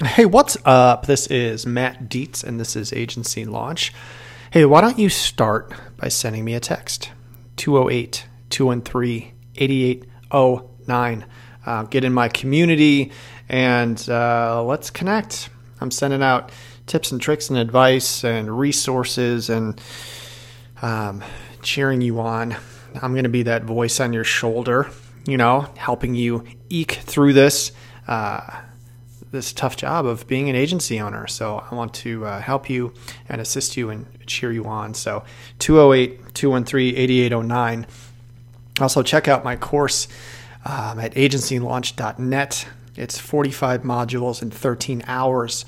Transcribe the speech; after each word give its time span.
Hey, 0.00 0.24
what's 0.24 0.56
up? 0.64 1.06
This 1.06 1.28
is 1.28 1.64
Matt 1.64 2.08
Dietz, 2.08 2.42
and 2.42 2.58
this 2.58 2.74
is 2.74 2.92
Agency 2.92 3.44
Launch. 3.44 3.92
Hey, 4.50 4.64
why 4.64 4.80
don't 4.80 4.98
you 4.98 5.08
start 5.08 5.72
by 5.96 6.08
sending 6.08 6.44
me 6.44 6.54
a 6.54 6.60
text? 6.60 7.12
208 7.56 8.26
213 8.50 9.32
8809. 9.54 11.26
Uh, 11.64 11.82
get 11.84 12.04
in 12.04 12.12
my 12.12 12.28
community 12.28 13.12
and 13.48 14.08
uh, 14.08 14.64
let's 14.64 14.90
connect. 14.90 15.50
I'm 15.80 15.92
sending 15.92 16.22
out 16.22 16.50
tips 16.86 17.12
and 17.12 17.20
tricks 17.20 17.48
and 17.50 17.58
advice 17.58 18.24
and 18.24 18.58
resources 18.58 19.50
and 19.50 19.80
um, 20.80 21.22
cheering 21.62 22.00
you 22.00 22.18
on. 22.18 22.56
I'm 23.00 23.12
going 23.12 23.24
to 23.24 23.30
be 23.30 23.44
that 23.44 23.64
voice 23.64 24.00
on 24.00 24.12
your 24.12 24.24
shoulder, 24.24 24.90
you 25.26 25.36
know, 25.36 25.68
helping 25.76 26.16
you 26.16 26.44
eke 26.70 26.92
through 26.92 27.34
this. 27.34 27.70
Uh, 28.08 28.62
this 29.32 29.52
tough 29.52 29.76
job 29.76 30.06
of 30.06 30.26
being 30.28 30.48
an 30.48 30.54
agency 30.54 31.00
owner. 31.00 31.26
So 31.26 31.64
I 31.68 31.74
want 31.74 31.92
to 31.94 32.24
uh, 32.24 32.40
help 32.40 32.70
you 32.70 32.92
and 33.28 33.40
assist 33.40 33.76
you 33.76 33.90
and 33.90 34.06
cheer 34.26 34.52
you 34.52 34.64
on. 34.66 34.94
So 34.94 35.24
208 35.58 36.34
213 36.34 36.96
8809. 36.96 37.86
Also, 38.80 39.02
check 39.02 39.28
out 39.28 39.44
my 39.44 39.56
course 39.56 40.06
um, 40.64 41.00
at 41.00 41.14
agencylaunch.net. 41.14 42.68
It's 42.96 43.18
45 43.18 43.82
modules 43.82 44.42
and 44.42 44.52
13 44.52 45.02
hours 45.06 45.64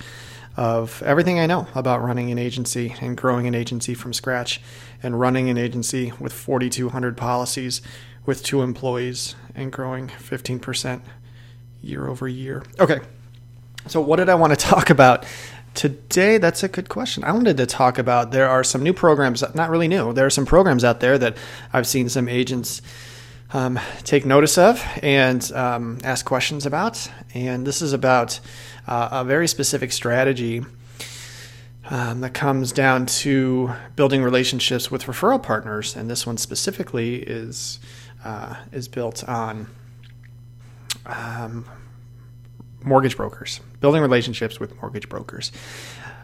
of 0.56 1.02
everything 1.02 1.40
I 1.40 1.46
know 1.46 1.66
about 1.74 2.02
running 2.02 2.30
an 2.30 2.38
agency 2.38 2.94
and 3.00 3.16
growing 3.16 3.46
an 3.46 3.54
agency 3.54 3.94
from 3.94 4.12
scratch 4.12 4.60
and 5.02 5.18
running 5.18 5.50
an 5.50 5.58
agency 5.58 6.12
with 6.20 6.32
4,200 6.32 7.16
policies 7.16 7.82
with 8.24 8.42
two 8.42 8.62
employees 8.62 9.34
and 9.54 9.72
growing 9.72 10.08
15% 10.08 11.00
year 11.82 12.06
over 12.06 12.28
year. 12.28 12.62
Okay, 12.78 13.00
so 13.86 14.00
what 14.00 14.16
did 14.16 14.28
I 14.28 14.34
want 14.34 14.52
to 14.52 14.56
talk 14.68 14.90
about 14.90 15.24
today? 15.74 16.38
That's 16.38 16.62
a 16.62 16.68
good 16.68 16.88
question. 16.88 17.24
I 17.24 17.32
wanted 17.32 17.56
to 17.58 17.66
talk 17.66 17.98
about 17.98 18.30
there 18.30 18.48
are 18.48 18.64
some 18.64 18.82
new 18.82 18.92
programs, 18.92 19.42
not 19.54 19.70
really 19.70 19.88
new, 19.88 20.12
there 20.12 20.26
are 20.26 20.30
some 20.30 20.46
programs 20.46 20.84
out 20.84 21.00
there 21.00 21.18
that 21.18 21.36
I've 21.72 21.86
seen 21.86 22.08
some 22.08 22.28
agents 22.28 22.82
um, 23.52 23.78
take 24.02 24.26
notice 24.26 24.58
of 24.58 24.84
and 25.02 25.50
um, 25.52 25.98
ask 26.02 26.26
questions 26.26 26.66
about. 26.66 27.08
And 27.34 27.66
this 27.66 27.82
is 27.82 27.92
about 27.92 28.40
uh, 28.86 29.08
a 29.12 29.24
very 29.24 29.46
specific 29.48 29.92
strategy 29.92 30.64
um, 31.90 32.20
that 32.22 32.34
comes 32.34 32.72
down 32.72 33.06
to 33.06 33.72
building 33.94 34.22
relationships 34.22 34.90
with 34.90 35.04
referral 35.04 35.42
partners. 35.42 35.94
And 35.94 36.10
this 36.10 36.26
one 36.26 36.36
specifically 36.36 37.16
is 37.16 37.78
uh, 38.24 38.56
is 38.72 38.88
built 38.88 39.22
on 39.28 39.68
um, 41.06 41.66
mortgage 42.82 43.16
brokers, 43.16 43.60
building 43.84 44.00
relationships 44.00 44.58
with 44.58 44.74
mortgage 44.80 45.10
brokers. 45.10 45.52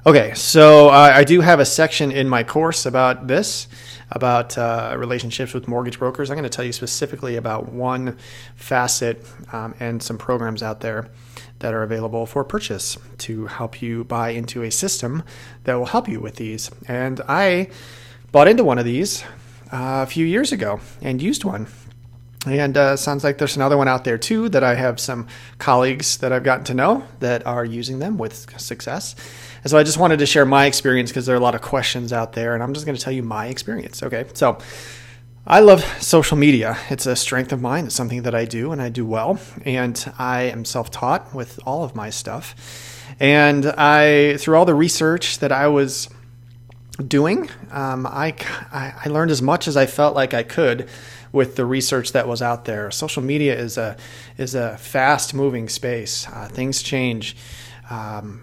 Okay, 0.07 0.33
so 0.33 0.89
uh, 0.89 1.13
I 1.15 1.25
do 1.25 1.43
have 1.43 1.61
a 1.61 1.67
section 1.67 2.11
in 2.11 2.27
my 2.27 2.43
course 2.43 2.87
about 2.87 3.27
this, 3.27 3.69
about 4.11 4.57
uh, 4.57 4.97
relationships 4.97 5.53
with 5.53 5.69
mortgage 5.69 5.99
brokers. 5.99 6.31
I'm 6.31 6.39
going 6.39 6.49
to 6.49 6.57
tell 6.57 6.65
you 6.65 6.73
specifically 6.73 7.37
about 7.37 7.71
one 7.71 8.17
facet 8.57 9.27
um, 9.53 9.75
and 9.79 10.03
some 10.03 10.17
programs 10.17 10.63
out 10.63 10.81
there 10.81 11.11
that 11.59 11.75
are 11.75 11.83
available 11.83 12.25
for 12.25 12.45
purchase 12.45 12.97
to 13.19 13.45
help 13.45 13.83
you 13.83 14.05
buy 14.05 14.31
into 14.31 14.63
a 14.63 14.71
system 14.71 15.23
that 15.65 15.75
will 15.75 15.85
help 15.85 16.09
you 16.09 16.19
with 16.19 16.37
these. 16.37 16.71
And 16.89 17.21
I 17.29 17.69
bought 18.33 18.49
into 18.49 18.65
one 18.65 18.79
of 18.79 18.87
these 18.87 19.23
uh, 19.71 20.01
a 20.03 20.07
few 20.07 20.25
years 20.25 20.51
ago 20.51 20.81
and 21.03 21.21
used 21.21 21.45
one 21.45 21.67
and 22.47 22.77
uh, 22.77 22.97
sounds 22.97 23.23
like 23.23 23.39
there's 23.39 23.57
another 23.57 23.77
one 23.77 23.89
out 23.89 24.05
there 24.05 24.17
too 24.17 24.49
that 24.49 24.65
I 24.65 24.75
have 24.75 24.99
some 24.99 25.27
colleagues 25.59 26.19
that 26.19 26.33
I've 26.33 26.45
gotten 26.45 26.65
to 26.67 26.75
know 26.75 27.05
that 27.21 27.47
are 27.47 27.65
using 27.65 27.99
them 27.99 28.17
with 28.17 28.59
success. 28.61 29.15
And 29.63 29.71
so 29.71 29.77
I 29.77 29.83
just 29.83 29.99
wanted 29.99 30.21
to 30.21 30.27
share 30.27 30.47
my 30.47 30.65
experience 30.67 31.11
because 31.11 31.27
there 31.27 31.35
are 31.35 31.39
a 31.39 31.43
lot 31.43 31.55
of 31.55 31.61
questions 31.61 32.13
out 32.13 32.33
there, 32.33 32.55
and 32.55 32.63
I'm 32.63 32.73
just 32.73 32.87
going 32.87 32.97
to 32.97 33.03
tell 33.03 33.13
you 33.13 33.23
my 33.23 33.49
experience. 33.49 34.03
Okay, 34.03 34.25
so 34.33 34.59
I 35.47 35.61
love 35.61 35.83
social 36.03 36.37
media. 36.37 36.79
It's 36.91 37.07
a 37.07 37.17
strength 37.17 37.53
of 37.53 37.61
mine. 37.61 37.87
It's 37.87 37.95
something 37.95 38.23
that 38.23 38.35
I 38.35 38.45
do 38.45 38.73
and 38.73 38.81
I 38.81 38.89
do 38.89 39.05
well. 39.05 39.41
And 39.65 40.13
I 40.19 40.43
am 40.43 40.65
self 40.65 40.91
taught 40.91 41.35
with 41.35 41.59
all 41.67 41.83
of 41.83 41.95
my 41.95 42.11
stuff. 42.11 42.55
And 43.19 43.67
I, 43.67 44.37
through 44.37 44.57
all 44.57 44.65
the 44.65 44.75
research 44.75 45.41
that 45.41 45.51
I 45.51 45.69
was 45.69 46.09
doing, 47.09 47.51
um, 47.71 48.07
I, 48.07 48.35
I 48.73 49.09
learned 49.09 49.31
as 49.31 49.43
much 49.43 49.69
as 49.69 49.77
I 49.77 49.87
felt 49.87 50.15
like 50.15 50.35
I 50.35 50.43
could 50.43 50.89
with 51.33 51.57
the 51.57 51.65
research 51.65 52.13
that 52.13 52.27
was 52.27 52.43
out 52.43 52.65
there. 52.65 52.91
Social 52.91 53.23
media 53.23 53.57
is 53.57 53.79
a 53.79 53.97
is 54.37 54.55
a 54.55 54.77
fast 54.79 55.35
moving 55.35 55.69
space. 55.69 56.27
Uh, 56.29 56.49
things 56.49 56.83
change. 56.83 57.37
Um, 57.89 58.43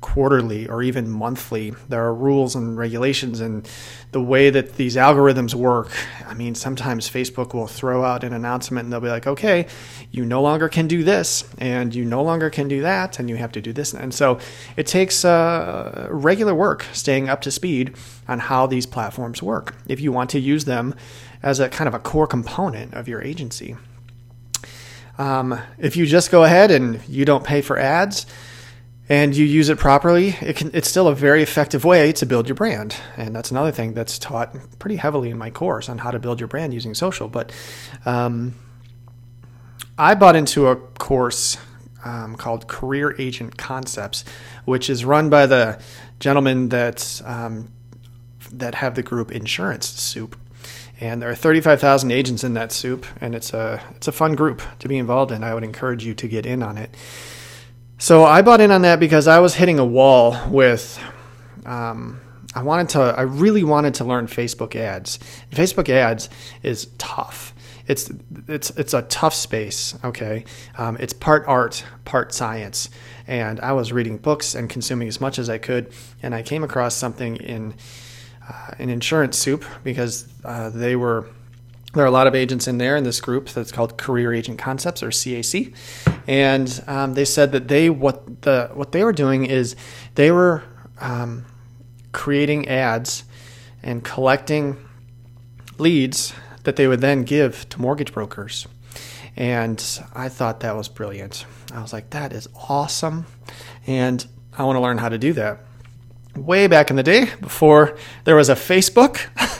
quarterly 0.00 0.66
or 0.66 0.82
even 0.82 1.10
monthly. 1.10 1.74
There 1.88 2.02
are 2.02 2.14
rules 2.14 2.54
and 2.54 2.76
regulations 2.76 3.40
and 3.40 3.68
the 4.12 4.20
way 4.20 4.50
that 4.50 4.76
these 4.76 4.96
algorithms 4.96 5.54
work. 5.54 5.90
I 6.26 6.34
mean, 6.34 6.54
sometimes 6.54 7.08
Facebook 7.08 7.54
will 7.54 7.66
throw 7.66 8.04
out 8.04 8.24
an 8.24 8.32
announcement 8.32 8.84
and 8.84 8.92
they'll 8.92 9.00
be 9.00 9.08
like, 9.08 9.26
okay, 9.26 9.66
you 10.10 10.24
no 10.24 10.40
longer 10.42 10.68
can 10.68 10.88
do 10.88 11.04
this 11.04 11.44
and 11.58 11.94
you 11.94 12.04
no 12.04 12.22
longer 12.22 12.50
can 12.50 12.66
do 12.66 12.82
that 12.82 13.18
and 13.18 13.28
you 13.28 13.36
have 13.36 13.52
to 13.52 13.60
do 13.60 13.72
this. 13.72 13.92
And 13.92 14.14
so 14.14 14.38
it 14.76 14.86
takes 14.86 15.24
uh, 15.24 16.08
regular 16.10 16.54
work 16.54 16.86
staying 16.92 17.28
up 17.28 17.42
to 17.42 17.50
speed 17.50 17.94
on 18.26 18.38
how 18.38 18.66
these 18.66 18.86
platforms 18.86 19.42
work 19.42 19.76
if 19.86 20.00
you 20.00 20.12
want 20.12 20.30
to 20.30 20.40
use 20.40 20.64
them 20.64 20.94
as 21.42 21.60
a 21.60 21.68
kind 21.68 21.88
of 21.88 21.94
a 21.94 21.98
core 21.98 22.26
component 22.26 22.94
of 22.94 23.06
your 23.06 23.22
agency. 23.22 23.76
Um, 25.18 25.60
if 25.78 25.96
you 25.96 26.06
just 26.06 26.30
go 26.30 26.44
ahead 26.44 26.70
and 26.70 27.06
you 27.06 27.26
don't 27.26 27.44
pay 27.44 27.60
for 27.60 27.78
ads 27.78 28.24
and 29.10 29.36
you 29.36 29.44
use 29.44 29.68
it 29.68 29.76
properly, 29.76 30.36
it 30.40 30.54
can, 30.54 30.70
it's 30.72 30.88
still 30.88 31.08
a 31.08 31.14
very 31.16 31.42
effective 31.42 31.84
way 31.84 32.12
to 32.12 32.24
build 32.24 32.48
your 32.48 32.54
brand. 32.54 32.94
And 33.16 33.34
that's 33.34 33.50
another 33.50 33.72
thing 33.72 33.92
that's 33.92 34.20
taught 34.20 34.56
pretty 34.78 34.94
heavily 34.94 35.30
in 35.30 35.36
my 35.36 35.50
course 35.50 35.88
on 35.88 35.98
how 35.98 36.12
to 36.12 36.20
build 36.20 36.38
your 36.38 36.46
brand 36.46 36.72
using 36.72 36.94
social. 36.94 37.26
But 37.26 37.52
um, 38.06 38.54
I 39.98 40.14
bought 40.14 40.36
into 40.36 40.68
a 40.68 40.76
course 40.76 41.58
um, 42.04 42.36
called 42.36 42.68
Career 42.68 43.16
Agent 43.18 43.58
Concepts, 43.58 44.24
which 44.64 44.88
is 44.88 45.04
run 45.04 45.28
by 45.28 45.46
the 45.46 45.80
gentleman 46.20 46.68
that 46.68 47.20
um, 47.24 47.72
that 48.52 48.76
have 48.76 48.94
the 48.94 49.02
group 49.02 49.32
Insurance 49.32 49.86
Soup 49.86 50.36
and 51.00 51.22
there 51.22 51.30
are 51.30 51.34
35,000 51.34 52.10
agents 52.10 52.44
in 52.44 52.52
that 52.54 52.72
soup, 52.72 53.06
and 53.22 53.34
it's 53.34 53.54
a 53.54 53.82
it's 53.96 54.06
a 54.06 54.12
fun 54.12 54.34
group 54.34 54.60
to 54.80 54.88
be 54.88 54.98
involved 54.98 55.32
in. 55.32 55.42
I 55.42 55.54
would 55.54 55.64
encourage 55.64 56.04
you 56.04 56.12
to 56.14 56.28
get 56.28 56.44
in 56.44 56.62
on 56.62 56.76
it. 56.76 56.94
So 58.00 58.24
I 58.24 58.40
bought 58.40 58.62
in 58.62 58.70
on 58.70 58.80
that 58.80 58.98
because 58.98 59.28
I 59.28 59.40
was 59.40 59.54
hitting 59.54 59.78
a 59.78 59.84
wall 59.84 60.34
with. 60.48 60.98
Um, 61.66 62.18
I 62.54 62.62
wanted 62.62 62.88
to. 62.90 63.00
I 63.00 63.20
really 63.20 63.62
wanted 63.62 63.92
to 63.96 64.06
learn 64.06 64.26
Facebook 64.26 64.74
ads. 64.74 65.18
Facebook 65.50 65.90
ads 65.90 66.30
is 66.62 66.88
tough. 66.96 67.54
It's 67.86 68.10
it's 68.48 68.70
it's 68.70 68.94
a 68.94 69.02
tough 69.02 69.34
space. 69.34 69.98
Okay, 70.02 70.46
um, 70.78 70.96
it's 70.98 71.12
part 71.12 71.44
art, 71.46 71.84
part 72.06 72.32
science, 72.32 72.88
and 73.26 73.60
I 73.60 73.72
was 73.72 73.92
reading 73.92 74.16
books 74.16 74.54
and 74.54 74.70
consuming 74.70 75.06
as 75.06 75.20
much 75.20 75.38
as 75.38 75.50
I 75.50 75.58
could, 75.58 75.92
and 76.22 76.34
I 76.34 76.40
came 76.40 76.64
across 76.64 76.94
something 76.94 77.36
in 77.36 77.74
uh, 78.48 78.70
an 78.78 78.88
insurance 78.88 79.36
soup 79.36 79.62
because 79.84 80.26
uh, 80.42 80.70
they 80.70 80.96
were 80.96 81.28
there 81.94 82.04
are 82.04 82.08
a 82.08 82.12
lot 82.12 82.26
of 82.26 82.34
agents 82.34 82.68
in 82.68 82.78
there 82.78 82.96
in 82.96 83.04
this 83.04 83.20
group 83.20 83.48
that's 83.48 83.72
called 83.72 83.98
Career 83.98 84.32
Agent 84.32 84.58
Concepts 84.58 85.02
or 85.02 85.08
CAC, 85.08 85.74
and 86.26 86.82
um, 86.86 87.14
they 87.14 87.24
said 87.24 87.52
that 87.52 87.68
they 87.68 87.90
what 87.90 88.42
the 88.42 88.70
what 88.74 88.92
they 88.92 89.02
were 89.02 89.12
doing 89.12 89.46
is 89.46 89.74
they 90.14 90.30
were 90.30 90.62
um, 91.00 91.44
creating 92.12 92.68
ads 92.68 93.24
and 93.82 94.04
collecting 94.04 94.76
leads 95.78 96.34
that 96.64 96.76
they 96.76 96.86
would 96.86 97.00
then 97.00 97.24
give 97.24 97.68
to 97.70 97.80
mortgage 97.80 98.12
brokers. 98.12 98.66
And 99.36 99.82
I 100.12 100.28
thought 100.28 100.60
that 100.60 100.76
was 100.76 100.88
brilliant. 100.88 101.46
I 101.72 101.80
was 101.80 101.92
like, 101.92 102.10
that 102.10 102.32
is 102.32 102.48
awesome. 102.68 103.26
And 103.86 104.26
I 104.56 104.64
want 104.64 104.76
to 104.76 104.80
learn 104.80 104.98
how 104.98 105.08
to 105.08 105.18
do 105.18 105.32
that 105.34 105.60
way 106.36 106.66
back 106.66 106.90
in 106.90 106.96
the 106.96 107.02
day 107.02 107.28
before 107.40 107.96
there 108.24 108.36
was 108.36 108.48
a 108.48 108.54
Facebook. 108.54 109.20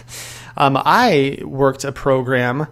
um, 0.60 0.76
I 0.76 1.38
worked 1.42 1.84
a 1.84 1.92
program. 1.92 2.66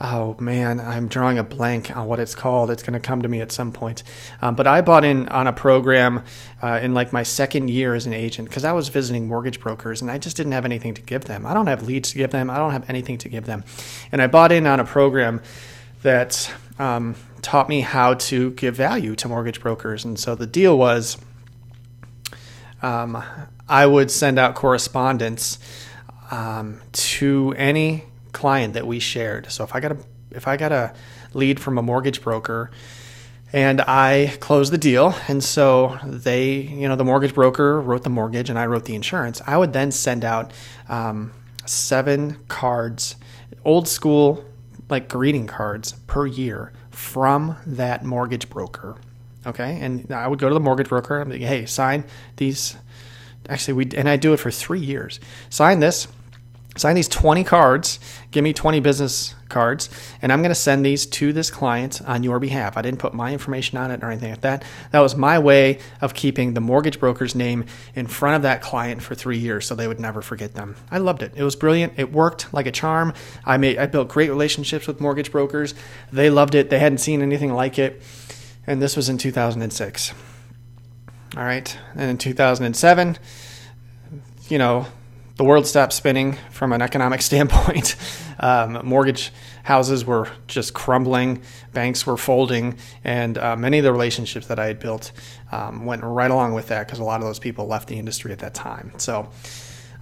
Oh 0.00 0.34
man, 0.40 0.80
I'm 0.80 1.08
drawing 1.08 1.38
a 1.38 1.44
blank 1.44 1.94
on 1.94 2.06
what 2.06 2.18
it's 2.18 2.34
called. 2.34 2.70
It's 2.70 2.82
going 2.82 2.94
to 2.94 3.00
come 3.00 3.20
to 3.20 3.28
me 3.28 3.42
at 3.42 3.52
some 3.52 3.70
point. 3.70 4.02
Um, 4.40 4.54
but 4.54 4.66
I 4.66 4.80
bought 4.80 5.04
in 5.04 5.28
on 5.28 5.46
a 5.46 5.52
program 5.52 6.24
uh, 6.62 6.80
in 6.82 6.94
like 6.94 7.12
my 7.12 7.22
second 7.22 7.68
year 7.68 7.94
as 7.94 8.06
an 8.06 8.14
agent 8.14 8.48
because 8.48 8.64
I 8.64 8.72
was 8.72 8.88
visiting 8.88 9.28
mortgage 9.28 9.60
brokers 9.60 10.00
and 10.00 10.10
I 10.10 10.16
just 10.16 10.38
didn't 10.38 10.52
have 10.52 10.64
anything 10.64 10.94
to 10.94 11.02
give 11.02 11.26
them. 11.26 11.44
I 11.44 11.52
don't 11.52 11.66
have 11.66 11.82
leads 11.82 12.12
to 12.12 12.16
give 12.16 12.30
them. 12.30 12.48
I 12.48 12.56
don't 12.56 12.72
have 12.72 12.88
anything 12.88 13.18
to 13.18 13.28
give 13.28 13.44
them. 13.44 13.62
And 14.10 14.22
I 14.22 14.26
bought 14.26 14.50
in 14.50 14.66
on 14.66 14.80
a 14.80 14.84
program 14.86 15.42
that 16.00 16.50
um, 16.78 17.14
taught 17.42 17.68
me 17.68 17.82
how 17.82 18.14
to 18.14 18.52
give 18.52 18.74
value 18.74 19.14
to 19.16 19.28
mortgage 19.28 19.60
brokers. 19.60 20.02
And 20.02 20.18
so 20.18 20.34
the 20.34 20.46
deal 20.46 20.78
was 20.78 21.18
um, 22.80 23.22
I 23.68 23.84
would 23.84 24.10
send 24.10 24.38
out 24.38 24.54
correspondence 24.54 25.58
um, 26.34 26.80
to 26.92 27.54
any 27.56 28.04
client 28.32 28.74
that 28.74 28.86
we 28.86 28.98
shared. 28.98 29.50
So 29.52 29.62
if 29.62 29.74
I 29.74 29.80
got 29.80 29.92
a 29.92 29.98
if 30.30 30.48
I 30.48 30.56
got 30.56 30.72
a 30.72 30.92
lead 31.32 31.60
from 31.60 31.78
a 31.78 31.82
mortgage 31.82 32.22
broker 32.22 32.72
and 33.52 33.80
I 33.82 34.36
closed 34.40 34.72
the 34.72 34.78
deal. 34.78 35.14
And 35.28 35.42
so 35.44 35.96
they, 36.04 36.54
you 36.54 36.88
know, 36.88 36.96
the 36.96 37.04
mortgage 37.04 37.34
broker 37.34 37.80
wrote 37.80 38.02
the 38.02 38.10
mortgage 38.10 38.50
and 38.50 38.58
I 38.58 38.66
wrote 38.66 38.84
the 38.84 38.96
insurance. 38.96 39.40
I 39.46 39.56
would 39.56 39.72
then 39.72 39.92
send 39.92 40.24
out 40.24 40.52
um, 40.88 41.32
seven 41.66 42.38
cards, 42.48 43.14
old 43.64 43.86
school, 43.86 44.44
like 44.90 45.08
greeting 45.08 45.46
cards 45.46 45.92
per 46.08 46.26
year 46.26 46.72
from 46.90 47.56
that 47.64 48.04
mortgage 48.04 48.50
broker. 48.50 48.96
Okay. 49.46 49.78
And 49.80 50.10
I 50.10 50.26
would 50.26 50.40
go 50.40 50.48
to 50.48 50.54
the 50.54 50.60
mortgage 50.60 50.88
broker 50.88 51.20
and 51.20 51.30
be 51.30 51.38
like, 51.38 51.48
hey, 51.48 51.66
sign 51.66 52.04
these. 52.36 52.76
Actually, 53.48 53.74
we, 53.74 53.96
and 53.96 54.08
I 54.08 54.16
do 54.16 54.32
it 54.32 54.38
for 54.38 54.50
three 54.50 54.80
years. 54.80 55.20
Sign 55.48 55.78
this 55.78 56.08
sign 56.76 56.96
these 56.96 57.08
20 57.08 57.44
cards, 57.44 57.98
give 58.30 58.42
me 58.42 58.52
20 58.52 58.80
business 58.80 59.34
cards, 59.48 59.88
and 60.20 60.32
I'm 60.32 60.40
going 60.40 60.50
to 60.50 60.54
send 60.56 60.84
these 60.84 61.06
to 61.06 61.32
this 61.32 61.50
client 61.50 62.02
on 62.06 62.22
your 62.22 62.40
behalf. 62.40 62.76
I 62.76 62.82
didn't 62.82 62.98
put 62.98 63.14
my 63.14 63.32
information 63.32 63.78
on 63.78 63.90
it 63.90 64.02
or 64.02 64.10
anything 64.10 64.30
like 64.30 64.40
that. 64.40 64.64
That 64.90 65.00
was 65.00 65.14
my 65.14 65.38
way 65.38 65.78
of 66.00 66.14
keeping 66.14 66.54
the 66.54 66.60
mortgage 66.60 66.98
broker's 66.98 67.34
name 67.34 67.64
in 67.94 68.06
front 68.06 68.36
of 68.36 68.42
that 68.42 68.60
client 68.62 69.02
for 69.02 69.14
three 69.14 69.38
years 69.38 69.66
so 69.66 69.74
they 69.74 69.86
would 69.86 70.00
never 70.00 70.22
forget 70.22 70.54
them. 70.54 70.76
I 70.90 70.98
loved 70.98 71.22
it. 71.22 71.32
It 71.36 71.44
was 71.44 71.56
brilliant. 71.56 71.94
It 71.96 72.12
worked 72.12 72.52
like 72.52 72.66
a 72.66 72.72
charm. 72.72 73.14
I 73.44 73.56
made 73.56 73.78
I 73.78 73.86
built 73.86 74.08
great 74.08 74.28
relationships 74.28 74.86
with 74.86 75.00
mortgage 75.00 75.30
brokers. 75.30 75.74
They 76.12 76.30
loved 76.30 76.54
it. 76.54 76.70
They 76.70 76.78
hadn't 76.78 76.98
seen 76.98 77.22
anything 77.22 77.52
like 77.52 77.78
it. 77.78 78.02
And 78.66 78.82
this 78.82 78.96
was 78.96 79.08
in 79.08 79.18
2006. 79.18 80.12
All 81.36 81.44
right. 81.44 81.78
And 81.94 82.10
in 82.10 82.18
2007, 82.18 83.18
you 84.48 84.58
know, 84.58 84.86
the 85.36 85.44
world 85.44 85.66
stopped 85.66 85.92
spinning 85.92 86.34
from 86.50 86.72
an 86.72 86.82
economic 86.82 87.22
standpoint. 87.30 87.96
Um, 88.38 88.80
mortgage 88.84 89.32
houses 89.62 90.04
were 90.04 90.28
just 90.46 90.74
crumbling, 90.74 91.42
banks 91.72 92.06
were 92.06 92.16
folding, 92.16 92.76
and 93.02 93.38
uh, 93.38 93.56
many 93.56 93.78
of 93.78 93.84
the 93.84 93.92
relationships 93.92 94.46
that 94.48 94.58
I 94.58 94.66
had 94.66 94.78
built 94.78 95.12
um, 95.52 95.86
went 95.86 96.02
right 96.02 96.30
along 96.30 96.54
with 96.54 96.68
that 96.68 96.86
because 96.86 96.98
a 96.98 97.04
lot 97.04 97.20
of 97.20 97.26
those 97.26 97.38
people 97.38 97.66
left 97.66 97.88
the 97.88 97.98
industry 97.98 98.32
at 98.32 98.40
that 98.40 98.54
time. 98.54 98.92
So 98.98 99.30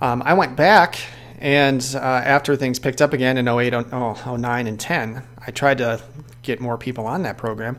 um, 0.01 0.23
I 0.25 0.35
went 0.35 0.57
back, 0.57 0.99
and 1.39 1.81
uh, 1.95 1.99
after 1.99 2.57
things 2.57 2.79
picked 2.79 3.01
up 3.01 3.13
again 3.13 3.39
in 3.39 3.47
08, 3.49 3.93
09, 3.93 4.67
and 4.67 4.81
10, 4.81 5.23
I 5.47 5.51
tried 5.51 5.79
to 5.79 6.03
get 6.43 6.61
more 6.61 6.77
people 6.77 7.07
on 7.07 7.23
that 7.23 7.39
program. 7.39 7.79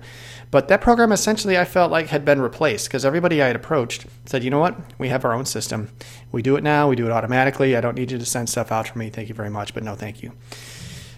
But 0.51 0.68
that 0.69 0.81
program 0.81 1.12
essentially 1.12 1.57
I 1.57 1.65
felt 1.65 1.92
like 1.92 2.07
had 2.07 2.25
been 2.25 2.42
replaced 2.42 2.88
because 2.88 3.06
everybody 3.06 3.42
I 3.42 3.48
had 3.48 3.56
approached 3.56 4.06
said, 4.25 4.44
you 4.44 4.50
know 4.50 4.60
what, 4.60 4.75
we 4.98 5.10
have 5.10 5.25
our 5.25 5.33
own 5.33 5.45
system. 5.45 5.89
We 6.31 6.42
do 6.42 6.56
it 6.56 6.63
now, 6.63 6.89
we 6.89 6.95
do 6.95 7.06
it 7.06 7.12
automatically. 7.12 7.75
I 7.75 7.81
don't 7.81 7.95
need 7.95 8.12
you 8.12 8.18
to 8.18 8.25
send 8.25 8.50
stuff 8.50 8.71
out 8.71 8.88
for 8.88 8.98
me. 8.98 9.10
Thank 9.10 9.30
you 9.30 9.36
very 9.36 9.50
much, 9.50 9.74
but 9.74 9.83
no 9.83 9.95
thank 9.95 10.24
you. 10.24 10.31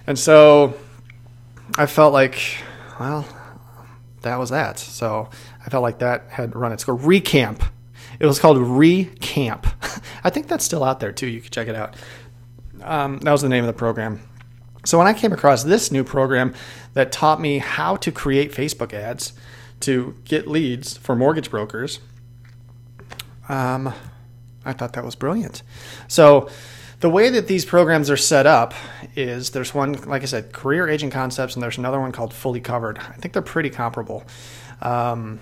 And 0.08 0.18
so 0.18 0.74
I 1.78 1.86
felt 1.86 2.14
like, 2.14 2.40
well, 3.00 3.28
that 4.22 4.38
was 4.38 4.50
that. 4.50 4.80
So 4.80 5.30
I 5.66 5.70
felt 5.70 5.84
like 5.84 6.00
that 6.00 6.30
had 6.30 6.56
run 6.56 6.72
its 6.72 6.84
course. 6.84 7.02
Recamp. 7.02 7.62
It 8.20 8.26
was 8.26 8.40
called 8.40 8.58
Recamp. 8.58 9.66
I 10.24 10.30
think 10.30 10.48
that's 10.48 10.66
still 10.66 10.84
out 10.84 11.00
there 11.00 11.12
too. 11.12 11.28
You 11.28 11.42
can 11.42 11.52
check 11.52 11.68
it 11.68 11.76
out. 11.76 11.96
Um, 12.82 13.20
that 13.20 13.32
was 13.32 13.42
the 13.42 13.50
name 13.50 13.64
of 13.64 13.68
the 13.68 13.74
program. 13.74 14.22
So 14.86 14.98
when 14.98 15.08
I 15.08 15.14
came 15.14 15.34
across 15.34 15.64
this 15.64 15.92
new 15.92 16.04
program 16.04 16.54
that 16.94 17.12
taught 17.12 17.42
me 17.42 17.58
how 17.58 17.96
to 17.98 18.12
create 18.12 18.52
Facebook 18.52 18.94
ads 18.94 19.34
to 19.82 20.16
get 20.24 20.48
leads 20.48 20.96
for 20.98 21.16
mortgage 21.16 21.50
brokers, 21.50 22.00
um, 23.50 23.94
I 24.64 24.74
thought 24.74 24.94
that 24.94 25.04
was 25.04 25.16
brilliant. 25.16 25.64
So 26.08 26.50
the 27.00 27.10
way 27.10 27.30
that 27.30 27.48
these 27.48 27.66
programs 27.66 28.10
are 28.10 28.18
set 28.18 28.46
up 28.46 28.74
is 29.16 29.52
there's 29.52 29.74
one, 29.74 29.94
like 30.04 30.22
I 30.22 30.26
said, 30.26 30.54
Career 30.54 30.88
Agent 30.88 31.12
Concepts, 31.12 31.56
and 31.56 31.62
there's 31.62 31.78
another 31.78 32.00
one 32.00 32.12
called 32.12 32.34
Fully 32.34 32.62
Covered. 32.62 32.98
I 33.00 33.14
think 33.14 33.34
they're 33.34 33.42
pretty 33.42 33.70
comparable. 33.70 34.24
Um, 34.82 35.40